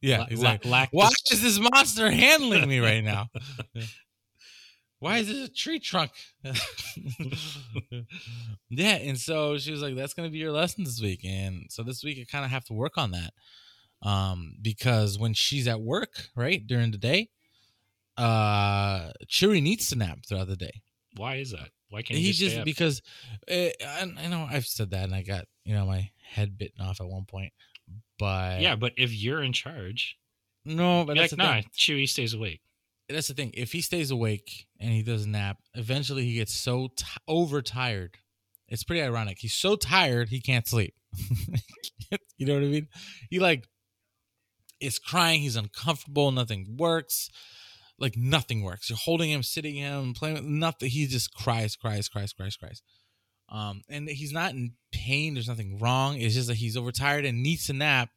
[0.01, 0.71] yeah, la- exactly.
[0.71, 3.27] la- Why this- is this monster handling me right now?
[4.99, 6.11] Why is this a tree trunk?
[8.69, 11.63] yeah, and so she was like, "That's going to be your lesson this week," and
[11.69, 13.33] so this week I kind of have to work on that,
[14.07, 17.29] um, because when she's at work, right during the day,
[18.17, 20.81] uh, Chewy needs to nap throughout the day.
[21.15, 21.69] Why is that?
[21.89, 23.01] Why can't He you just, just, because
[23.49, 26.81] uh, I, I know I've said that, and I got you know my head bitten
[26.81, 27.53] off at one point,
[28.17, 30.17] but yeah, but if you're in charge,
[30.65, 31.47] no, but that's like, thing.
[31.47, 32.61] nah, Chewy stays awake.
[33.09, 33.51] that's the thing.
[33.53, 38.17] If he stays awake and he doesn't nap, eventually he gets so t- overtired.
[38.69, 39.39] It's pretty ironic.
[39.39, 40.93] He's so tired he can't sleep.
[42.37, 42.87] you know what I mean?
[43.29, 43.67] He like
[44.79, 45.41] is crying.
[45.41, 46.31] He's uncomfortable.
[46.31, 47.29] Nothing works.
[47.99, 48.89] Like nothing works.
[48.89, 50.89] You're holding him, sitting him, playing with nothing.
[50.89, 52.81] He just cries, cries, cries, cries, cries.
[53.49, 55.33] Um, and he's not in pain.
[55.33, 56.19] There's nothing wrong.
[56.19, 58.09] It's just that he's overtired and needs to nap,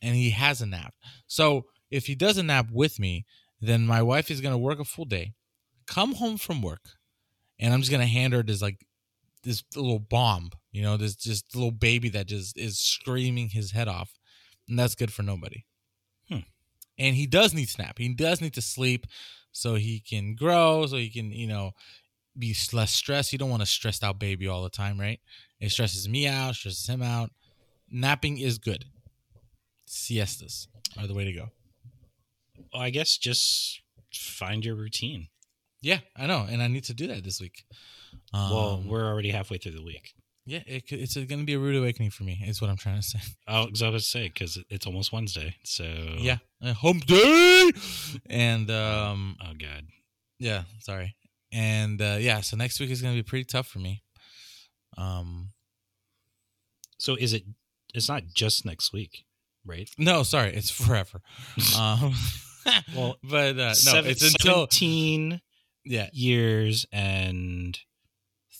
[0.00, 0.94] and he has a nap.
[1.26, 3.26] So if he doesn't nap with me,
[3.60, 5.34] then my wife is gonna work a full day,
[5.86, 6.82] come home from work,
[7.58, 8.86] and I'm just gonna hand her this like
[9.42, 13.88] this little bomb, you know, this just little baby that just is screaming his head
[13.88, 14.12] off,
[14.68, 15.64] and that's good for nobody.
[16.98, 17.98] And he does need snap.
[17.98, 19.06] He does need to sleep
[19.52, 21.72] so he can grow, so he can, you know,
[22.36, 23.32] be less stressed.
[23.32, 25.20] You don't want a stressed out baby all the time, right?
[25.60, 27.30] It stresses me out, stresses him out.
[27.90, 28.84] Napping is good.
[29.86, 31.48] Siestas are the way to go.
[32.72, 33.80] Well, I guess just
[34.12, 35.28] find your routine.
[35.80, 37.64] Yeah, I know, and I need to do that this week.
[38.34, 40.14] Um, well, we're already halfway through the week.
[40.48, 42.42] Yeah, it, it's going to be a rude awakening for me.
[42.46, 43.20] Is what I'm trying to say.
[43.48, 45.54] Oh, because I was say because it's almost Wednesday.
[45.64, 45.84] So
[46.18, 47.70] Yeah, uh, hump day,
[48.30, 49.84] and um, Oh God.
[50.38, 51.16] yeah, sorry,
[51.52, 52.40] and uh, yeah.
[52.40, 54.02] So next week is going to be pretty tough for me.
[54.96, 55.52] Um,
[56.98, 57.44] So is it?
[57.94, 59.24] It's not just next week,
[59.64, 59.88] right?
[59.98, 61.20] no, sorry, it's forever.
[61.78, 62.14] um,
[62.94, 65.40] Well, but uh, no, Seven- it's until seventeen
[65.84, 67.78] yeah, years and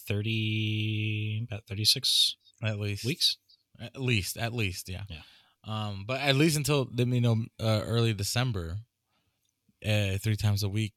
[0.09, 3.37] thirty about thirty six at least weeks.
[3.81, 5.05] At least, at least, yeah.
[5.09, 5.23] Yeah.
[5.65, 8.79] Um, but at least until let me know uh, early December,
[9.87, 10.95] uh, three times a week,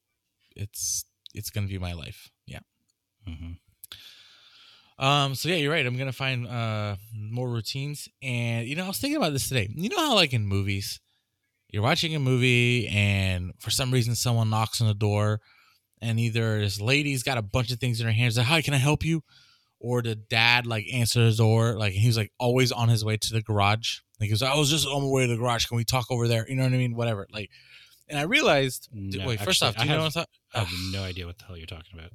[0.55, 2.29] it's it's gonna be my life.
[2.47, 2.59] Yeah.
[3.27, 3.53] hmm
[4.99, 5.35] Um.
[5.35, 5.85] So yeah, you're right.
[5.85, 9.69] I'm gonna find uh more routines, and you know, I was thinking about this today.
[9.73, 10.99] You know how like in movies,
[11.69, 15.41] you're watching a movie, and for some reason, someone knocks on the door,
[16.01, 18.73] and either this lady's got a bunch of things in her hands, like, "Hi, can
[18.73, 19.23] I help you?"
[19.79, 23.33] Or the dad like answers the door, like he's like always on his way to
[23.33, 23.99] the garage.
[24.19, 25.65] Like he was, I was just on my way to the garage.
[25.65, 26.45] Can we talk over there?
[26.47, 26.95] You know what I mean?
[26.95, 27.27] Whatever.
[27.31, 27.49] Like,
[28.07, 28.89] and I realized.
[28.93, 30.33] No, wait, first off, do I you know have- what I'm talking?
[30.53, 32.11] I have no idea what the hell you're talking about.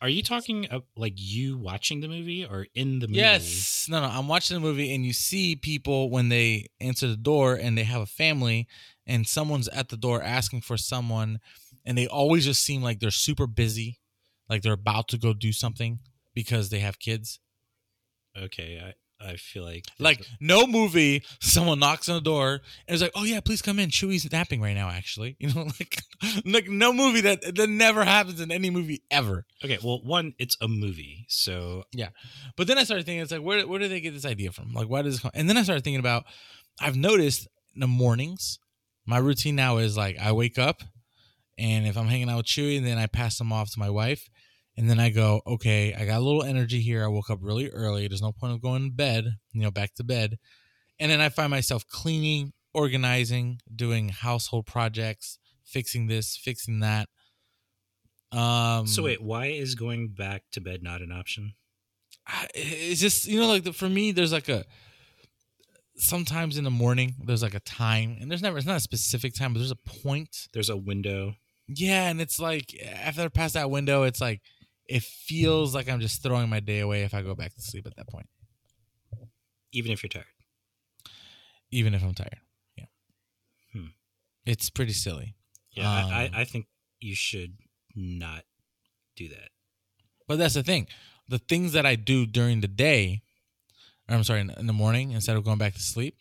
[0.00, 3.20] Are you talking uh, like you watching the movie or in the movie?
[3.20, 3.86] Yes.
[3.88, 4.08] No, no.
[4.08, 7.84] I'm watching the movie and you see people when they answer the door and they
[7.84, 8.66] have a family
[9.06, 11.38] and someone's at the door asking for someone
[11.84, 14.00] and they always just seem like they're super busy,
[14.48, 15.98] like they're about to go do something
[16.34, 17.40] because they have kids.
[18.36, 22.54] Okay, I I feel like Like no movie, someone knocks on the door
[22.88, 23.90] and it's like, "Oh yeah, please come in.
[23.90, 26.02] Chewy's napping right now." Actually, you know, like
[26.44, 29.44] like no movie that that never happens in any movie ever.
[29.64, 29.78] okay.
[29.82, 32.08] Well, one, it's a movie, so yeah.
[32.56, 34.72] But then I started thinking, it's like, where where do they get this idea from?
[34.72, 35.30] Like, why does this come?
[35.34, 36.24] And then I started thinking about,
[36.80, 38.58] I've noticed in the mornings,
[39.06, 40.82] my routine now is like I wake up,
[41.58, 43.90] and if I'm hanging out with Chewy, and then I pass them off to my
[43.90, 44.28] wife,
[44.76, 47.04] and then I go, okay, I got a little energy here.
[47.04, 48.08] I woke up really early.
[48.08, 50.38] There's no point of going to bed, you know, back to bed,
[50.98, 57.08] and then I find myself cleaning, organizing, doing household projects, fixing this, fixing that.
[58.30, 61.52] Um, so wait, why is going back to bed not an option?
[62.26, 64.64] I- it's just you know like the, for me there's like a
[66.02, 69.34] sometimes in the morning there's like a time and there's never it's not a specific
[69.34, 71.34] time but there's a point There's a window.
[71.68, 74.40] yeah and it's like after I pass that window it's like
[74.88, 77.86] it feels like i'm just throwing my day away if i go back to sleep
[77.86, 78.26] at that point
[79.72, 80.26] even if you're tired.
[81.70, 82.40] even if i'm tired
[82.76, 82.84] yeah
[83.72, 83.86] Hmm.
[84.44, 85.34] it's pretty silly
[85.72, 86.66] Yeah, I, Um, I, I think
[87.00, 87.56] you should
[87.94, 88.44] not
[89.16, 89.48] do that.
[90.28, 90.86] But that's the thing.
[91.28, 93.22] The things that I do during the day,
[94.08, 96.16] I'm sorry, in the morning, instead of going back to sleep,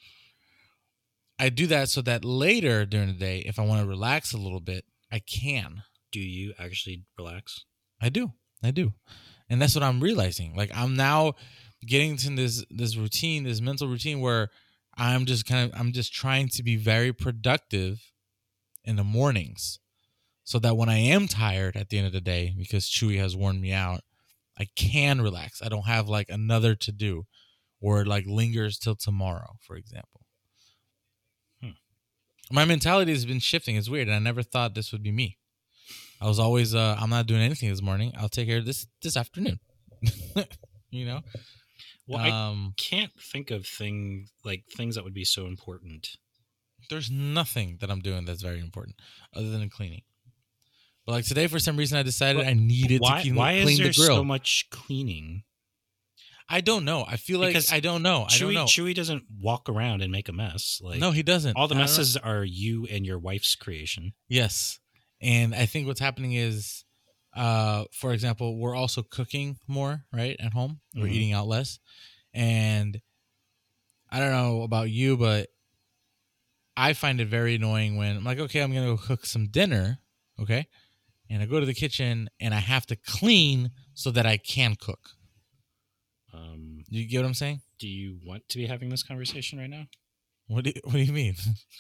[1.39, 4.38] I do that so that later during the day, if I want to relax a
[4.38, 5.84] little bit, I can.
[6.12, 7.65] Do you actually relax?
[8.02, 8.34] I do.
[8.63, 8.94] I do.
[9.50, 10.56] And that's what I'm realizing.
[10.56, 11.34] Like I'm now
[11.86, 14.50] getting into this this routine, this mental routine where
[14.96, 18.00] I'm just kind of I'm just trying to be very productive
[18.84, 19.80] in the mornings
[20.44, 23.36] so that when I am tired at the end of the day because Chewy has
[23.36, 24.02] worn me out,
[24.60, 25.62] I can relax.
[25.62, 27.26] I don't have like another to do
[27.82, 30.22] or it like lingers till tomorrow, for example.
[31.62, 31.72] Hmm.
[32.52, 33.76] My mentality has been shifting.
[33.76, 34.08] It's weird.
[34.08, 35.38] And I never thought this would be me.
[36.22, 38.13] I was always uh I'm not doing anything this morning.
[38.17, 39.60] I'll take care of this this afternoon.
[40.91, 41.22] you know?
[42.08, 46.10] Well, I um can't think of things like things that would be so important.
[46.89, 48.96] there's nothing that I'm doing that's very important
[49.36, 50.02] other than cleaning.
[51.05, 53.18] But like today, for some reason, I decided But I needed Why?
[53.18, 54.18] to clean, why is clean there the grill.
[54.18, 55.43] so much cleaning?
[56.54, 57.06] I don't know.
[57.08, 58.24] I feel like Because I don't know.
[58.30, 58.66] I don't Chewy, know.
[58.66, 60.80] Chewy doesn't walk around and make a mess.
[60.84, 61.56] Like no, he doesn't.
[61.56, 61.91] all the I don't know.
[61.97, 64.14] messes are you and your wife's creation.
[64.28, 64.80] Yes,
[65.22, 66.84] and I think what's happening is,
[67.36, 70.82] uh, for example, we're also cooking more right at home.
[70.93, 71.14] We're Mhm.
[71.14, 71.80] eating out less,
[72.34, 72.99] and
[74.10, 75.47] I don't know about you, but
[76.76, 79.99] I find it very annoying when I'm like, okay, I'm gonna go cook some dinner,
[80.39, 80.68] okay,
[81.30, 84.76] and I go to the kitchen and I have to clean so that I can
[84.76, 85.12] cook.
[86.34, 87.61] Um, You get what I'm saying?
[87.79, 89.86] do you want to be having this conversation right now?
[90.47, 91.36] What do you, what do you mean?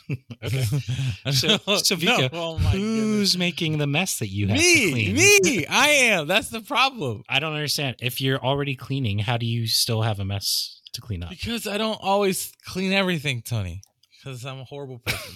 [0.43, 0.63] Okay.
[1.31, 3.37] So, so Vika, oh my who's goodness.
[3.37, 4.91] making the mess that you have to me?
[4.91, 5.15] clean?
[5.15, 6.27] Me, I am.
[6.27, 7.23] That's the problem.
[7.29, 7.97] I don't understand.
[8.01, 11.29] If you're already cleaning, how do you still have a mess to clean up?
[11.29, 13.81] Because I don't always clean everything, Tony.
[14.23, 15.35] Because I'm a horrible person.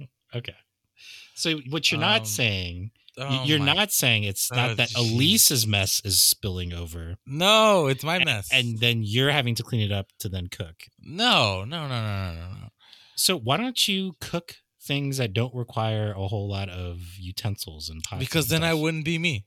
[0.34, 0.54] Okay.
[1.34, 4.74] So what you're not Um, saying, Oh you're my- not saying it's oh, not Oh,
[4.76, 5.12] that jeez.
[5.12, 8.48] Elise's mess is spilling over, No, it's my mess.
[8.52, 10.76] and then you're having to clean it up to then cook.
[11.00, 12.68] no, no, no, no, no, no, no.
[13.16, 18.02] So why don't you cook things that don't require a whole lot of utensils and
[18.04, 18.20] pots?
[18.20, 19.44] Because and then I wouldn't be me.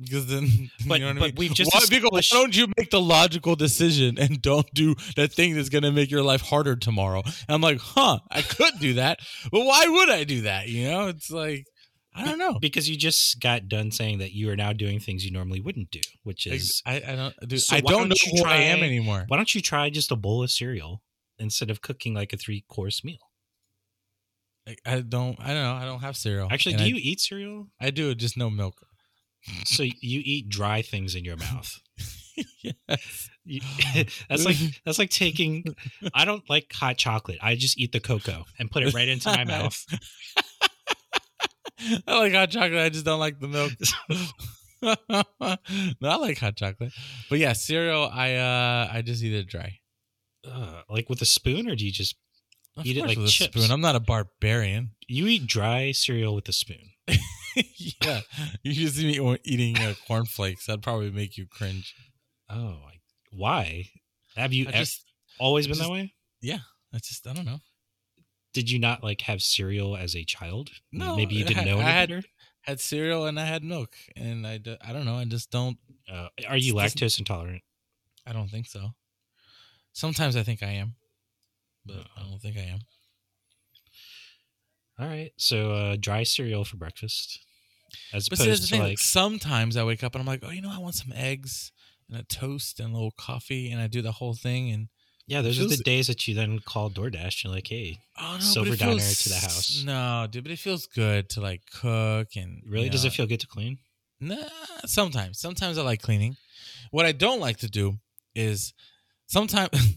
[0.00, 1.34] Because then, But- you know what but I mean?
[1.36, 5.32] we've just why, because why don't you make the logical decision and don't do that
[5.32, 7.22] thing that's going to make your life harder tomorrow?
[7.24, 9.18] And I'm like, huh, I could do that,
[9.52, 10.68] but why would I do that?
[10.68, 11.66] You know, it's like
[12.14, 12.58] I don't know.
[12.60, 15.90] because you just got done saying that you are now doing things you normally wouldn't
[15.90, 17.60] do, which is I, I don't, dude.
[17.62, 19.24] So I don't don't know who I am anymore.
[19.28, 21.02] why don't you try just a bowl of cereal
[21.38, 23.30] instead of cooking like a three course meal?
[24.68, 25.38] I, I don't.
[25.40, 25.74] I don't know.
[25.74, 26.48] I don't have cereal.
[26.50, 27.68] Actually, do I, you eat cereal?
[27.80, 28.14] I do.
[28.14, 28.76] Just no milk.
[29.64, 29.92] So you
[30.24, 31.80] eat dry things in your mouth.
[32.62, 33.28] yes.
[33.44, 33.60] You-
[34.28, 35.64] that's like that's like taking.
[36.14, 37.38] I don't like hot chocolate.
[37.42, 39.84] I just eat the cocoa and put it right into my mouth.
[42.06, 42.80] I like hot chocolate.
[42.80, 43.72] I just don't like the milk.
[46.00, 46.92] no, I like hot chocolate.
[47.30, 48.08] But yeah, cereal.
[48.12, 49.78] I uh, I just eat it dry.
[50.46, 52.16] Uh, like with a spoon, or do you just
[52.76, 53.52] Of Eat it like with a chips.
[53.56, 53.70] spoon.
[53.70, 54.90] I'm not a barbarian.
[55.06, 56.90] you eat dry cereal with a spoon?
[57.76, 58.20] yeah,
[58.62, 60.66] you just see me eating uh, cornflakes.
[60.66, 61.94] That'd probably make you cringe.
[62.50, 62.78] Oh,
[63.30, 63.84] why?
[64.36, 65.04] Have you just,
[65.38, 66.14] always been just- that way?
[66.40, 66.58] Yeah.
[66.94, 67.58] I just, I don't know.
[68.52, 70.70] Did you not like have cereal as a child?
[70.92, 72.24] No, maybe you didn't know I had- better.
[72.62, 75.16] Had cereal and I had milk, and I, d- I don't know.
[75.16, 75.78] I just don't.
[76.08, 77.62] Uh, are you lactose intolerant?
[78.24, 78.90] I don't think so.
[79.92, 80.94] Sometimes I think I am,
[81.84, 82.20] but Uh-huh.
[82.24, 82.78] I don't think I am.
[84.98, 87.40] All right, so uh, dry cereal for breakfast,
[88.12, 88.82] as But opposed the to thing.
[88.82, 91.72] Like, sometimes I wake up and I'm like, oh, you know, I want some eggs
[92.08, 94.70] and a toast and a little coffee, and I do the whole thing.
[94.70, 94.88] And
[95.26, 97.44] yeah, those are the days that you then call DoorDash.
[97.44, 99.84] You're like, hey, oh no, Silver diner feels, to the house.
[99.84, 102.84] No, dude, but it feels good to like cook and really?
[102.86, 103.78] you Does it feel good to clean?
[104.20, 104.36] Nah,
[104.84, 105.38] sometimes.
[105.38, 106.36] Sometimes I like cleaning.
[106.90, 107.94] What I don't like to do
[108.34, 108.74] is
[109.26, 109.70] sometimes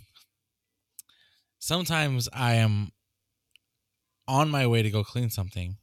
[1.59, 2.91] sometimes I am
[4.27, 5.77] on my way to go clean something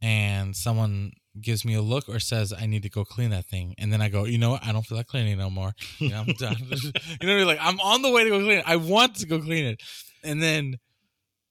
[0.00, 3.74] and someone gives me a look or says I need to go clean that thing
[3.78, 4.64] and then I go, you know what?
[4.64, 5.72] I don't feel like cleaning no more.
[5.98, 6.56] You know, I'm done.
[6.60, 7.46] you know what I mean?
[7.46, 8.64] Like I'm on the way to go clean it.
[8.66, 9.82] I want to go clean it.
[10.22, 10.76] And then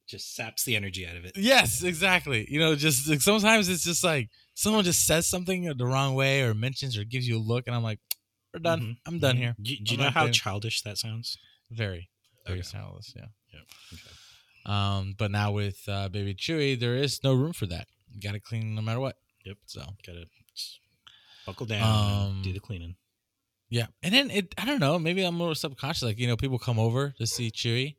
[0.07, 1.33] Just saps the energy out of it.
[1.35, 2.45] Yes, exactly.
[2.49, 6.43] You know, just like, sometimes it's just like someone just says something the wrong way
[6.43, 7.99] or mentions or gives you a look, and I'm like,
[8.53, 8.81] "We're done.
[8.81, 9.39] Mhm, I'm done mhm.
[9.39, 11.37] here." Do, do you know how childish that sounds?
[11.71, 12.09] Very,
[12.45, 12.67] very Okay.
[12.69, 13.13] childless.
[13.15, 13.27] Yeah.
[13.93, 14.01] Okay.
[14.65, 17.87] Um, but now with uh, baby Chewy, there is no room for that.
[18.11, 19.15] You got to clean no matter what.
[19.45, 19.57] Yep.
[19.65, 20.25] So Gotta
[21.45, 22.95] buckle down and Um, do the cleaning.
[23.69, 24.53] yeah, and then it.
[24.57, 24.99] I don't know.
[24.99, 26.03] Maybe I'm more subconscious.
[26.03, 27.95] Like you know, people come over to see Chewy,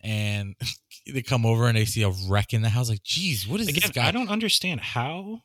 [0.00, 0.54] and
[1.12, 2.88] they come over and they see a wreck in the house.
[2.88, 4.06] Like, geez, what is this guy?
[4.06, 5.40] I don't understand how.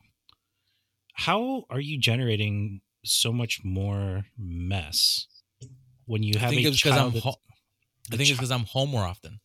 [1.14, 5.26] How are you generating so much more mess
[6.06, 7.10] when you I have think a it's because I'm.
[7.20, 7.34] Ho-
[8.12, 9.40] I think it's chi- because I'm home more often.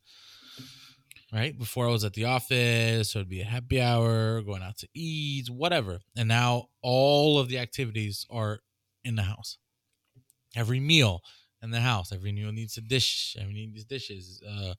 [1.33, 4.77] Right before I was at the office, so it'd be a happy hour, going out
[4.79, 6.01] to eat, whatever.
[6.15, 8.59] And now all of the activities are
[9.03, 9.57] in the house.
[10.55, 11.21] Every meal
[11.63, 12.11] in the house.
[12.11, 13.35] Every meal needs a dish.
[13.39, 14.43] Every meal needs dishes.
[14.47, 14.75] Uh,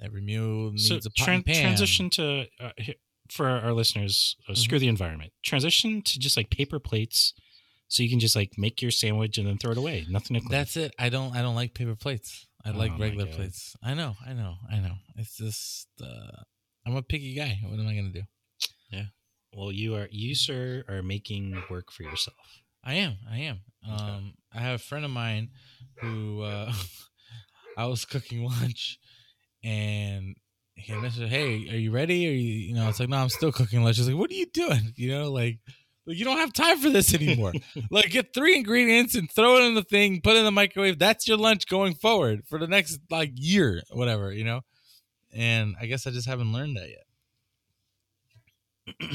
[0.00, 1.62] every meal needs so a pot tran- and pan.
[1.62, 2.70] transition to uh,
[3.28, 4.36] for our listeners.
[4.48, 4.82] Uh, Screw Mm-hmm.
[4.82, 5.32] the environment.
[5.42, 7.34] Transition to just like paper plates,
[7.88, 10.06] so you can just like make your sandwich and then throw it away.
[10.08, 10.50] Nothing to clean.
[10.52, 10.94] That's it.
[10.96, 11.34] I don't.
[11.34, 12.46] I don't like paper plates.
[12.64, 13.76] I Oh like regular plates.
[13.82, 14.14] I know.
[14.26, 14.54] I know.
[14.70, 14.94] I know.
[15.16, 15.88] It's just.
[16.00, 16.42] Uh,
[16.86, 17.58] I'm a picky guy.
[17.64, 18.22] What am I gonna do?
[18.90, 19.06] Yeah.
[19.54, 22.36] Well, you are you sir are making work for yourself.
[22.84, 23.18] I am.
[23.30, 23.60] I am.
[23.84, 24.02] Okay.
[24.02, 25.50] Um, I have a friend of mine
[26.00, 26.72] who uh,
[27.76, 28.98] I was cooking lunch,
[29.62, 30.36] and
[30.74, 32.28] he messaged, "Hey, are you ready?
[32.28, 34.34] Are you, you know?" It's like, "No, I'm still cooking lunch." He's like, "What are
[34.34, 35.58] you doing?" You know, like
[36.06, 37.52] you don't have time for this anymore.
[37.90, 40.98] like, get three ingredients and throw it in the thing, put it in the microwave.
[40.98, 44.32] That's your lunch going forward for the next like year, whatever.
[44.32, 44.60] You know.
[45.34, 46.90] And I guess I just haven't learned that
[49.00, 49.10] yet.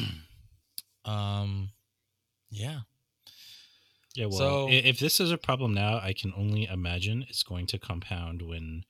[1.06, 1.70] um,
[2.50, 2.80] yeah.
[4.16, 7.68] Yeah, well, So- if this is a problem now, I can only imagine it's going
[7.68, 8.84] to compound when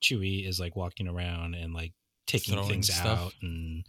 [0.00, 1.92] Chewy is like walking around and like
[2.26, 3.06] taking things stuff.
[3.06, 3.84] out and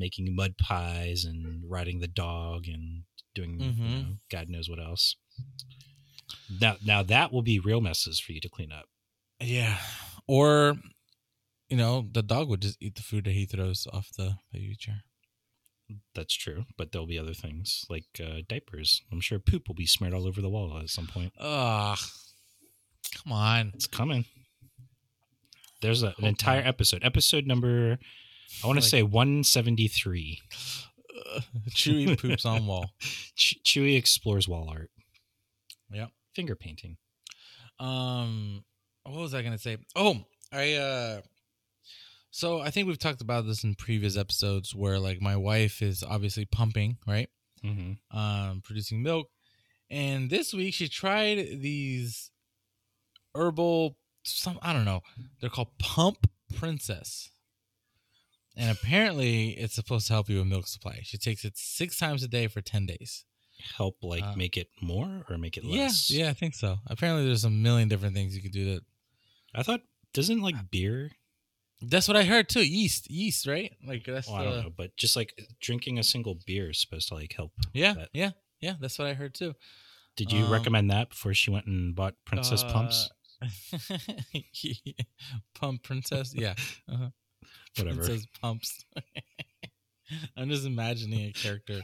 [0.00, 3.78] making mud pies and riding the dog and doing you Mhm.
[4.08, 5.14] know, God knows what else.
[6.60, 8.86] Now, now that will be real messes for you to clean up.
[9.40, 9.80] Yeah.
[10.26, 10.76] or
[11.68, 14.74] you know, the dog would just eat the food that he throws off the baby
[14.76, 15.04] chair.
[16.16, 19.02] That's true, but there'll be other things like uh, diapers.
[19.12, 21.32] I'm sure poop will be smeared all over the wall at some point.
[21.38, 21.98] Ugh.
[23.22, 23.70] Come on.
[23.74, 24.24] It's coming.
[25.80, 27.02] There's a, an entire episode.
[27.04, 27.98] Episode number,
[28.62, 30.40] I want to Like- say 173.
[31.34, 31.42] Ugh.
[31.70, 32.90] Chewy poops on wall.
[33.36, 34.90] Ch- Chewy explores wall art.
[35.92, 36.10] Yep.
[36.34, 36.96] Finger painting.
[37.78, 38.64] Um,
[39.04, 39.78] what was I gonna say?
[39.96, 41.20] Oh, I uh,
[42.30, 46.02] so I think we've talked about this in previous episodes where like my wife is
[46.02, 47.28] obviously pumping, right?
[47.64, 48.16] Mm-hmm.
[48.16, 49.28] Um, producing milk,
[49.90, 52.30] and this week she tried these
[53.34, 55.00] herbal some I don't know.
[55.40, 57.30] They're called Pump Princess.
[58.60, 61.00] And apparently it's supposed to help you with milk supply.
[61.02, 63.24] She takes it six times a day for 10 days.
[63.76, 66.10] Help like Uh, make it more or make it less?
[66.10, 66.78] yeah, yeah, I think so.
[66.86, 68.82] Apparently there's a million different things you could do that
[69.54, 69.80] I thought,
[70.12, 71.10] doesn't like beer?
[71.82, 72.62] That's what I heard too.
[72.64, 73.72] Yeast, yeast, right?
[73.84, 76.78] Like that's Well, I the don't know, but just like drinking a single beer is
[76.80, 77.52] supposed to like help.
[77.72, 78.08] yeah, that.
[78.12, 78.30] yeah,
[78.60, 78.74] yeah.
[78.78, 79.54] That's what I heard too.
[80.16, 83.08] Did you Um, recommend that before she went and bought Princess Pumps?
[83.40, 83.48] Uh,
[85.54, 86.54] Pump princess, yeah.
[86.88, 87.08] Uh-huh.
[87.76, 88.04] Whatever.
[88.04, 88.84] Princess pumps.
[90.36, 91.82] I'm just imagining a character.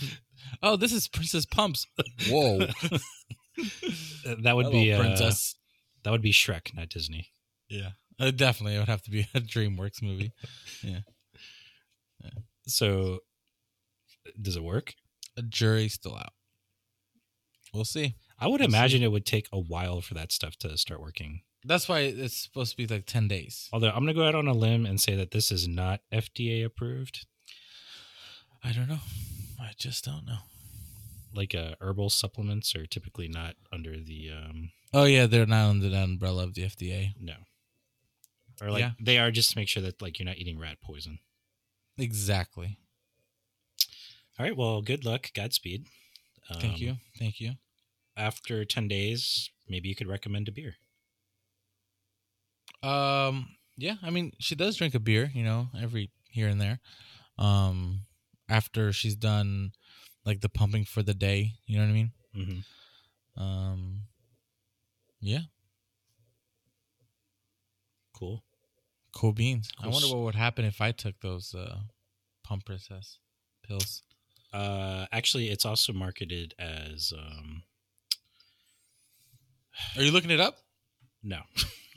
[0.62, 1.86] oh, this is Princess Pumps.
[2.28, 2.58] Whoa,
[3.58, 5.56] that would Hello, be uh, princess.
[6.04, 7.32] that would be Shrek, not Disney.
[7.68, 8.76] Yeah, uh, definitely.
[8.76, 10.32] It would have to be a DreamWorks movie.
[10.82, 11.00] Yeah.
[12.68, 13.20] So,
[14.40, 14.94] does it work?
[15.36, 16.32] A jury's still out.
[17.72, 18.16] We'll see.
[18.38, 21.40] I would imagine it would take a while for that stuff to start working.
[21.64, 23.68] That's why it's supposed to be like ten days.
[23.72, 26.00] Although I'm going to go out on a limb and say that this is not
[26.12, 27.26] FDA approved.
[28.62, 29.00] I don't know.
[29.60, 30.38] I just don't know.
[31.34, 35.88] Like uh, herbal supplements are typically not under the um, Oh yeah, they're not under
[35.88, 37.14] the umbrella of the FDA.
[37.20, 37.34] no,
[38.62, 38.90] or like Yeah.
[39.00, 41.18] they are just to make sure that like you're not eating rat poison.
[41.98, 42.78] Exactly.
[44.38, 44.56] All right.
[44.56, 45.30] Well, good luck.
[45.34, 45.86] Godspeed.
[46.60, 46.96] Thank Um, you.
[47.18, 47.54] Thank you.
[48.16, 50.76] After ten days, maybe you could recommend a beer.
[52.82, 56.80] Um, yeah, I mean, she does drink a beer, you know, every here and there.
[57.38, 58.00] Um,
[58.48, 59.72] after she's done
[60.24, 62.12] like the pumping for the day, you know what I mean?
[62.36, 63.42] Mm-hmm.
[63.42, 64.00] Um,
[65.20, 65.40] yeah,
[68.14, 68.42] Cool.
[69.12, 69.68] cool beans.
[69.78, 71.80] I wonder what would happen if I took those uh
[72.44, 72.64] pump
[73.66, 74.02] pills.
[74.52, 77.62] Uh, actually, it's also marketed as um,
[79.96, 80.56] Are you looking it up?
[81.22, 81.40] no.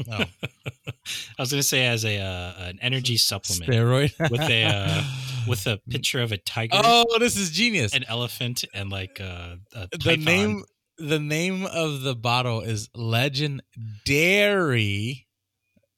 [0.10, 0.24] Oh,
[0.88, 5.04] I was gonna say as a uh, an energy supplement steroid with a, uh,
[5.48, 7.94] with a picture of a tiger, Oh, this is genius.
[7.94, 10.64] an elephant, and like uh, a the name
[10.98, 13.62] the name of the bottle is Legend
[14.06, 15.28] Dairy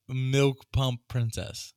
[0.10, 1.74] milk pump princess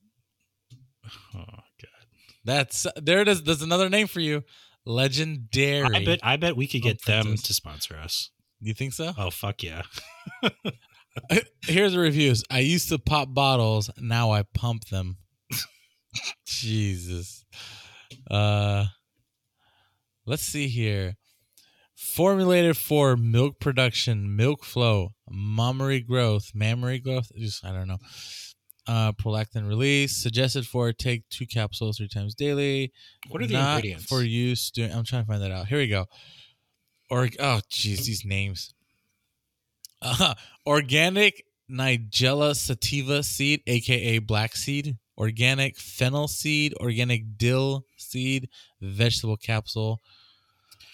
[1.35, 2.07] Oh god!
[2.45, 4.43] that's there it is there's another name for you
[4.87, 7.47] legendary I bet I bet we could Pump get them Princess.
[7.49, 8.31] to sponsor us.
[8.69, 9.13] You think so?
[9.17, 9.83] Oh fuck yeah!
[11.63, 12.45] here's the reviews.
[12.51, 13.91] I used to pop bottles.
[13.99, 15.19] Now i pump them.
[16.47, 17.45] Jesus.
[18.31, 18.87] Uh
[20.27, 21.17] let's see here.
[21.97, 27.99] Formulated for milk production milk flow mammary growth mammary growth just i don't know.
[28.87, 32.93] Uh prolactin release suggested for take two capsules three times daily.
[33.29, 34.05] What are the Not ingredients?
[34.07, 35.67] for use doing i'm trying to find that out.
[35.69, 36.07] Here we go
[37.11, 38.73] or oh jeez these names.
[40.03, 40.35] Uh,
[40.67, 48.49] organic nigella sativa seed aka black seed organic fennel seed organic dill seed
[48.83, 50.01] vegetable capsule.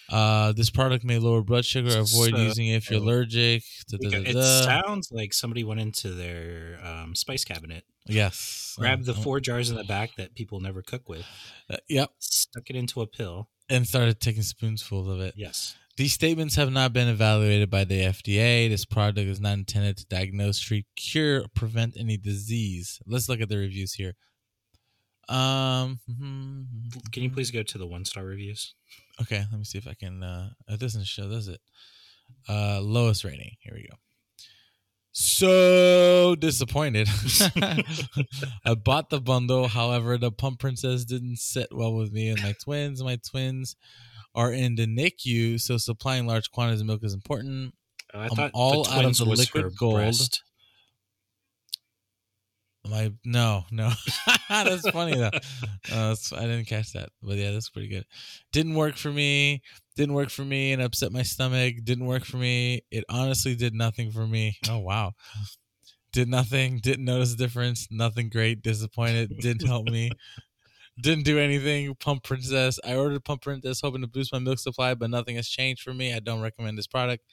[0.09, 3.97] Uh this product may lower blood sugar avoid So- using it if you're allergic da,
[4.01, 8.75] da, da, it sounds like somebody went into their um, spice cabinet, yes.
[8.77, 11.25] Grabbed the Uh, four jars in the back that people never cook with,
[11.69, 12.11] uh, yep.
[12.19, 13.49] Stuck it into a pill.
[13.69, 15.33] and started taking spoonfuls of it.
[15.37, 15.75] Yes.
[15.97, 18.69] These statements have not been evaluated by the FDA.
[18.69, 22.99] This product is not intended to diagnose, treat, cure, or prevent any disease.
[23.05, 24.13] Let's look at the reviews here.
[25.27, 25.99] Um.
[27.11, 28.73] Can you please go to the one star reviews?
[29.21, 30.23] Okay, let me see if I can.
[30.23, 31.61] Uh, it doesn't show, does it?
[32.49, 33.51] Uh, lowest rating.
[33.59, 33.95] Here we go.
[35.13, 37.07] So disappointed.
[38.65, 39.67] I bought the bundle.
[39.67, 43.03] However, the Pump Princess didn't sit well with me and my twins.
[43.03, 43.75] My twins
[44.33, 47.73] are in the NICU, so supplying large quantities of milk is important.
[48.13, 49.95] I I'm thought all the out of the liquid gold.
[49.95, 50.43] breast.
[52.89, 53.91] My no, no,
[54.49, 55.27] that's funny though.
[55.27, 58.05] Uh, that's, I didn't catch that, but yeah, that's pretty good.
[58.51, 59.61] Didn't work for me.
[59.95, 61.75] Didn't work for me, and upset my stomach.
[61.83, 62.81] Didn't work for me.
[62.89, 64.57] It honestly did nothing for me.
[64.67, 65.13] Oh wow.
[66.11, 66.79] Did nothing.
[66.79, 67.87] Didn't notice a difference.
[67.91, 68.63] Nothing great.
[68.63, 69.37] Disappointed.
[69.39, 70.11] Didn't help me.
[71.01, 71.93] Didn't do anything.
[71.95, 72.79] Pump Princess.
[72.85, 75.93] I ordered Pump Princess hoping to boost my milk supply, but nothing has changed for
[75.93, 76.13] me.
[76.13, 77.23] I don't recommend this product.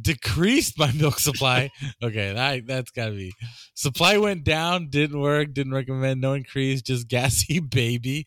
[0.00, 1.70] Decreased my milk supply.
[2.02, 3.32] okay, that that's gotta be.
[3.74, 4.88] Supply went down.
[4.88, 5.52] Didn't work.
[5.52, 6.20] Didn't recommend.
[6.20, 6.82] No increase.
[6.82, 8.24] Just gassy baby.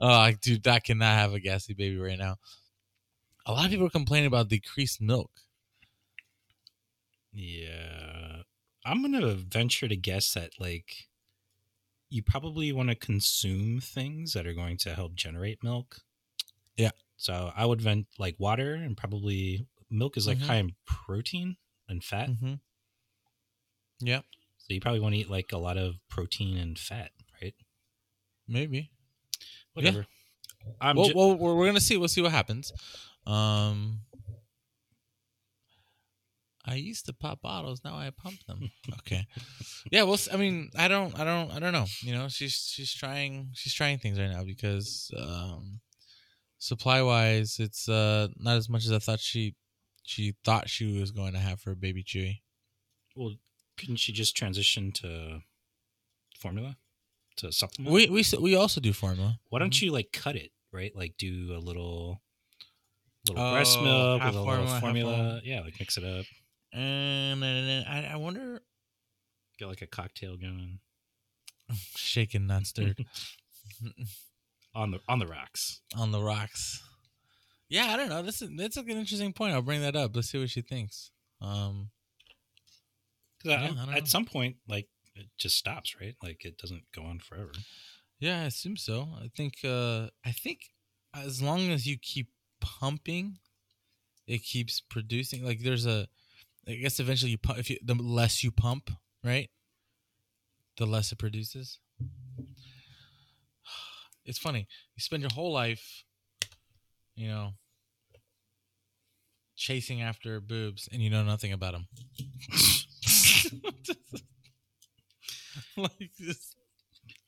[0.00, 2.36] Oh, dude, I cannot have a gassy baby right now.
[3.46, 5.30] A lot of people are complaining about decreased milk.
[7.32, 8.42] Yeah.
[8.84, 11.08] I'm going to venture to guess that, like,
[12.08, 15.98] you probably want to consume things that are going to help generate milk.
[16.76, 16.90] Yeah.
[17.16, 20.46] So I would vent like water and probably milk is like Mhm.
[20.46, 21.56] high in protein
[21.88, 22.28] and fat.
[22.30, 22.54] Mm-hmm.
[24.00, 24.24] Yep,
[24.58, 27.54] So you probably want to eat like a lot of protein and fat, right?
[28.46, 28.90] maybe.
[29.72, 30.06] Whatever.
[30.80, 31.96] I'm well, ju- well, we're, we're gonna see.
[31.96, 32.72] We'll see what happens.
[33.26, 34.00] Um,
[36.66, 37.80] I used to pop bottles.
[37.84, 38.70] Now I pump them.
[39.00, 39.26] Okay.
[39.92, 40.02] yeah.
[40.02, 41.86] Well, I mean, I don't, I don't, I don't know.
[42.00, 45.80] You know, she's she's trying, she's trying things right now because um,
[46.58, 49.54] supply wise, it's uh not as much as I thought she
[50.04, 52.40] she thought she was going to have for baby Chewy.
[53.16, 53.34] well,
[53.76, 55.40] couldn't she just transition to
[56.38, 56.76] formula
[57.36, 57.92] to supplement?
[57.94, 59.38] We we we also do formula.
[59.50, 59.64] Why Mm-hmm.
[59.64, 60.94] don't you like cut it, right?
[60.96, 62.20] Like do a little
[63.28, 64.80] little breast Oh, milk with a formula, little formula.
[65.16, 65.40] formula.
[65.44, 66.24] Yeah, like mix it up.
[66.76, 68.60] And, and I, I wonder,
[69.58, 70.80] Get like a cocktail going
[71.96, 73.04] shaken not stirred.
[74.74, 75.80] on the on the rocks.
[75.96, 76.82] on the rocks.
[77.68, 78.22] Yeah, I don't know.
[78.22, 79.54] This is that's like an interesting point.
[79.54, 80.14] I'll bring that up.
[80.14, 81.10] Let's see what she thinks.
[81.40, 81.88] Um,
[83.44, 86.14] I- Yeah, I don't at some point, like it just stops, right?
[86.22, 87.52] Like it doesn't go on forever.
[88.20, 89.08] yeah, I assume so.
[89.18, 89.54] I think.
[89.64, 90.70] Uh, I think
[91.14, 92.28] as long as you keep
[92.60, 93.38] pumping,
[94.26, 95.44] it keeps producing.
[95.44, 96.06] Like there's a,
[96.68, 97.58] I guess eventually you pump.
[97.58, 98.90] If you, the less you pump,
[99.22, 99.48] right,
[100.76, 101.78] the less it produces.
[104.28, 104.66] It's funny.
[104.96, 106.02] You spend your whole life,
[107.14, 107.52] you know,
[109.54, 111.86] chasing after boobs, and you know nothing about them.
[115.76, 116.56] like this.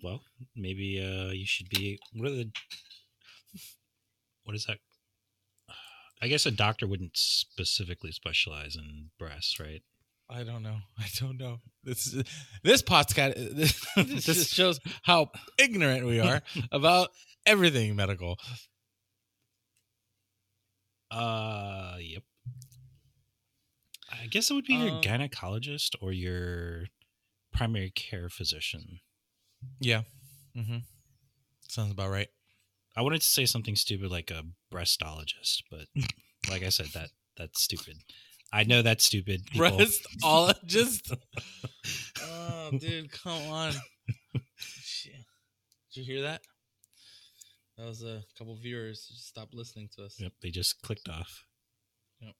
[0.02, 0.22] Well,
[0.56, 2.00] maybe uh you should be.
[2.12, 2.50] What are the?
[4.42, 4.78] What is that?
[6.20, 9.82] I guess a doctor wouldn't specifically specialize in breasts, right?
[10.30, 10.78] I don't know.
[10.98, 11.58] I don't know.
[11.84, 12.24] This is,
[12.62, 16.42] this podcast this, this just shows how ignorant we are
[16.72, 17.10] about
[17.46, 18.36] everything medical.
[21.10, 22.22] Uh, yep.
[24.10, 26.86] I guess it would be your Um, gynecologist or your
[27.52, 29.00] primary care physician.
[29.80, 30.02] Yeah.
[30.56, 30.78] Mm-hmm.
[31.68, 32.28] Sounds about right.
[32.98, 34.42] I wanted to say something stupid like a
[34.74, 35.86] breastologist, but
[36.50, 37.94] like I said, that that's stupid.
[38.52, 39.46] I know that's stupid.
[39.52, 39.68] people.
[39.68, 41.16] Breastologist.
[42.24, 43.72] oh, dude, come on.
[44.56, 45.14] Shit.
[45.94, 46.40] Did you hear that?
[47.76, 50.16] That was a couple viewers just stopped listening to us.
[50.18, 51.44] Yep, they just clicked off.
[52.20, 52.34] Yep.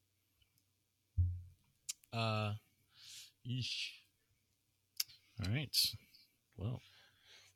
[2.13, 2.53] Uh,
[3.49, 3.91] yeesh.
[5.41, 5.77] All right.
[6.57, 6.83] Well,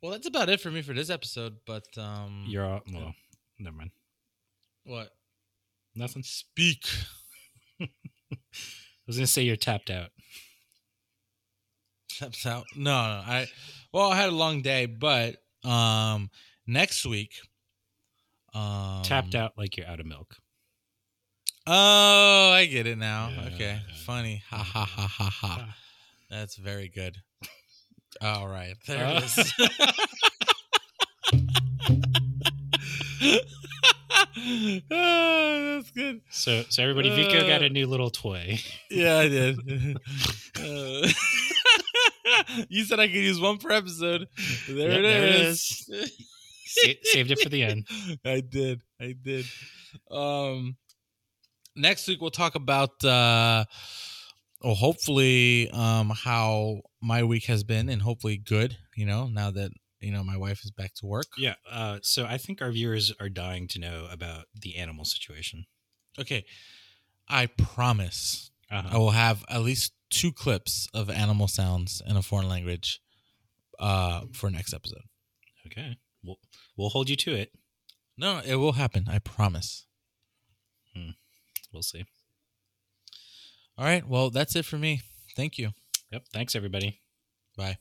[0.03, 1.59] Well, that's about it for me for this episode.
[1.67, 3.15] But um, you're all, well.
[3.59, 3.91] Never mind.
[4.85, 5.11] what?
[5.95, 6.23] Nothing.
[6.25, 6.87] Speak.
[7.81, 7.87] I
[9.07, 10.11] was gonna say you're tapped out.
[12.11, 12.65] Steps out.
[12.75, 13.23] No, no.
[13.27, 13.47] I
[13.93, 16.31] well, I had a long day, but um,
[16.67, 17.35] next week.
[18.55, 20.37] Um, tapped out like you're out of milk.
[21.67, 23.31] Oh, I get it now.
[23.35, 23.95] Yeah, okay, yeah.
[24.05, 24.43] funny.
[24.51, 25.77] Ha ha ha ha ha.
[26.29, 27.19] That's very good.
[28.21, 29.21] All right, there Uh.
[29.21, 29.53] it is.
[34.91, 36.21] Ah, that's good.
[36.31, 37.67] So, so everybody, Vico got Uh.
[37.67, 38.59] a new little toy.
[38.91, 39.59] Yeah, I did.
[40.63, 41.09] Uh,
[42.69, 44.29] you said I could use one per episode.
[44.69, 45.87] There, Yep, it, there it is.
[46.67, 47.89] Sa- saved it for the end.
[48.25, 48.81] I did.
[49.01, 49.47] I did.
[50.11, 50.77] Um
[51.75, 53.65] next week we'll talk about uh
[54.63, 59.71] well hopefully um how my week has been and hopefully good, you know, now that
[60.01, 61.27] you know my wife is back to work.
[61.39, 61.55] Yeah.
[61.71, 65.67] Uh, so I think our viewers are dying to know about the animal situation.
[66.19, 66.45] Okay.
[67.29, 68.99] I promise I Uh-huh.
[68.99, 73.01] will have at least two clips of animal sounds in a foreign language
[73.79, 75.05] uh for next episode.
[75.67, 75.97] Okay.
[76.25, 76.39] We'll
[76.77, 77.53] we'll hold you to it.
[78.19, 79.07] No, it will happen.
[79.09, 79.87] I promise.
[81.73, 82.05] We'll see.
[83.83, 84.07] All right.
[84.07, 85.01] Well, that's it for me.
[85.35, 85.71] Thank you.
[86.13, 86.27] Yep.
[86.33, 87.01] Thanks everybody.
[87.57, 87.79] Bye.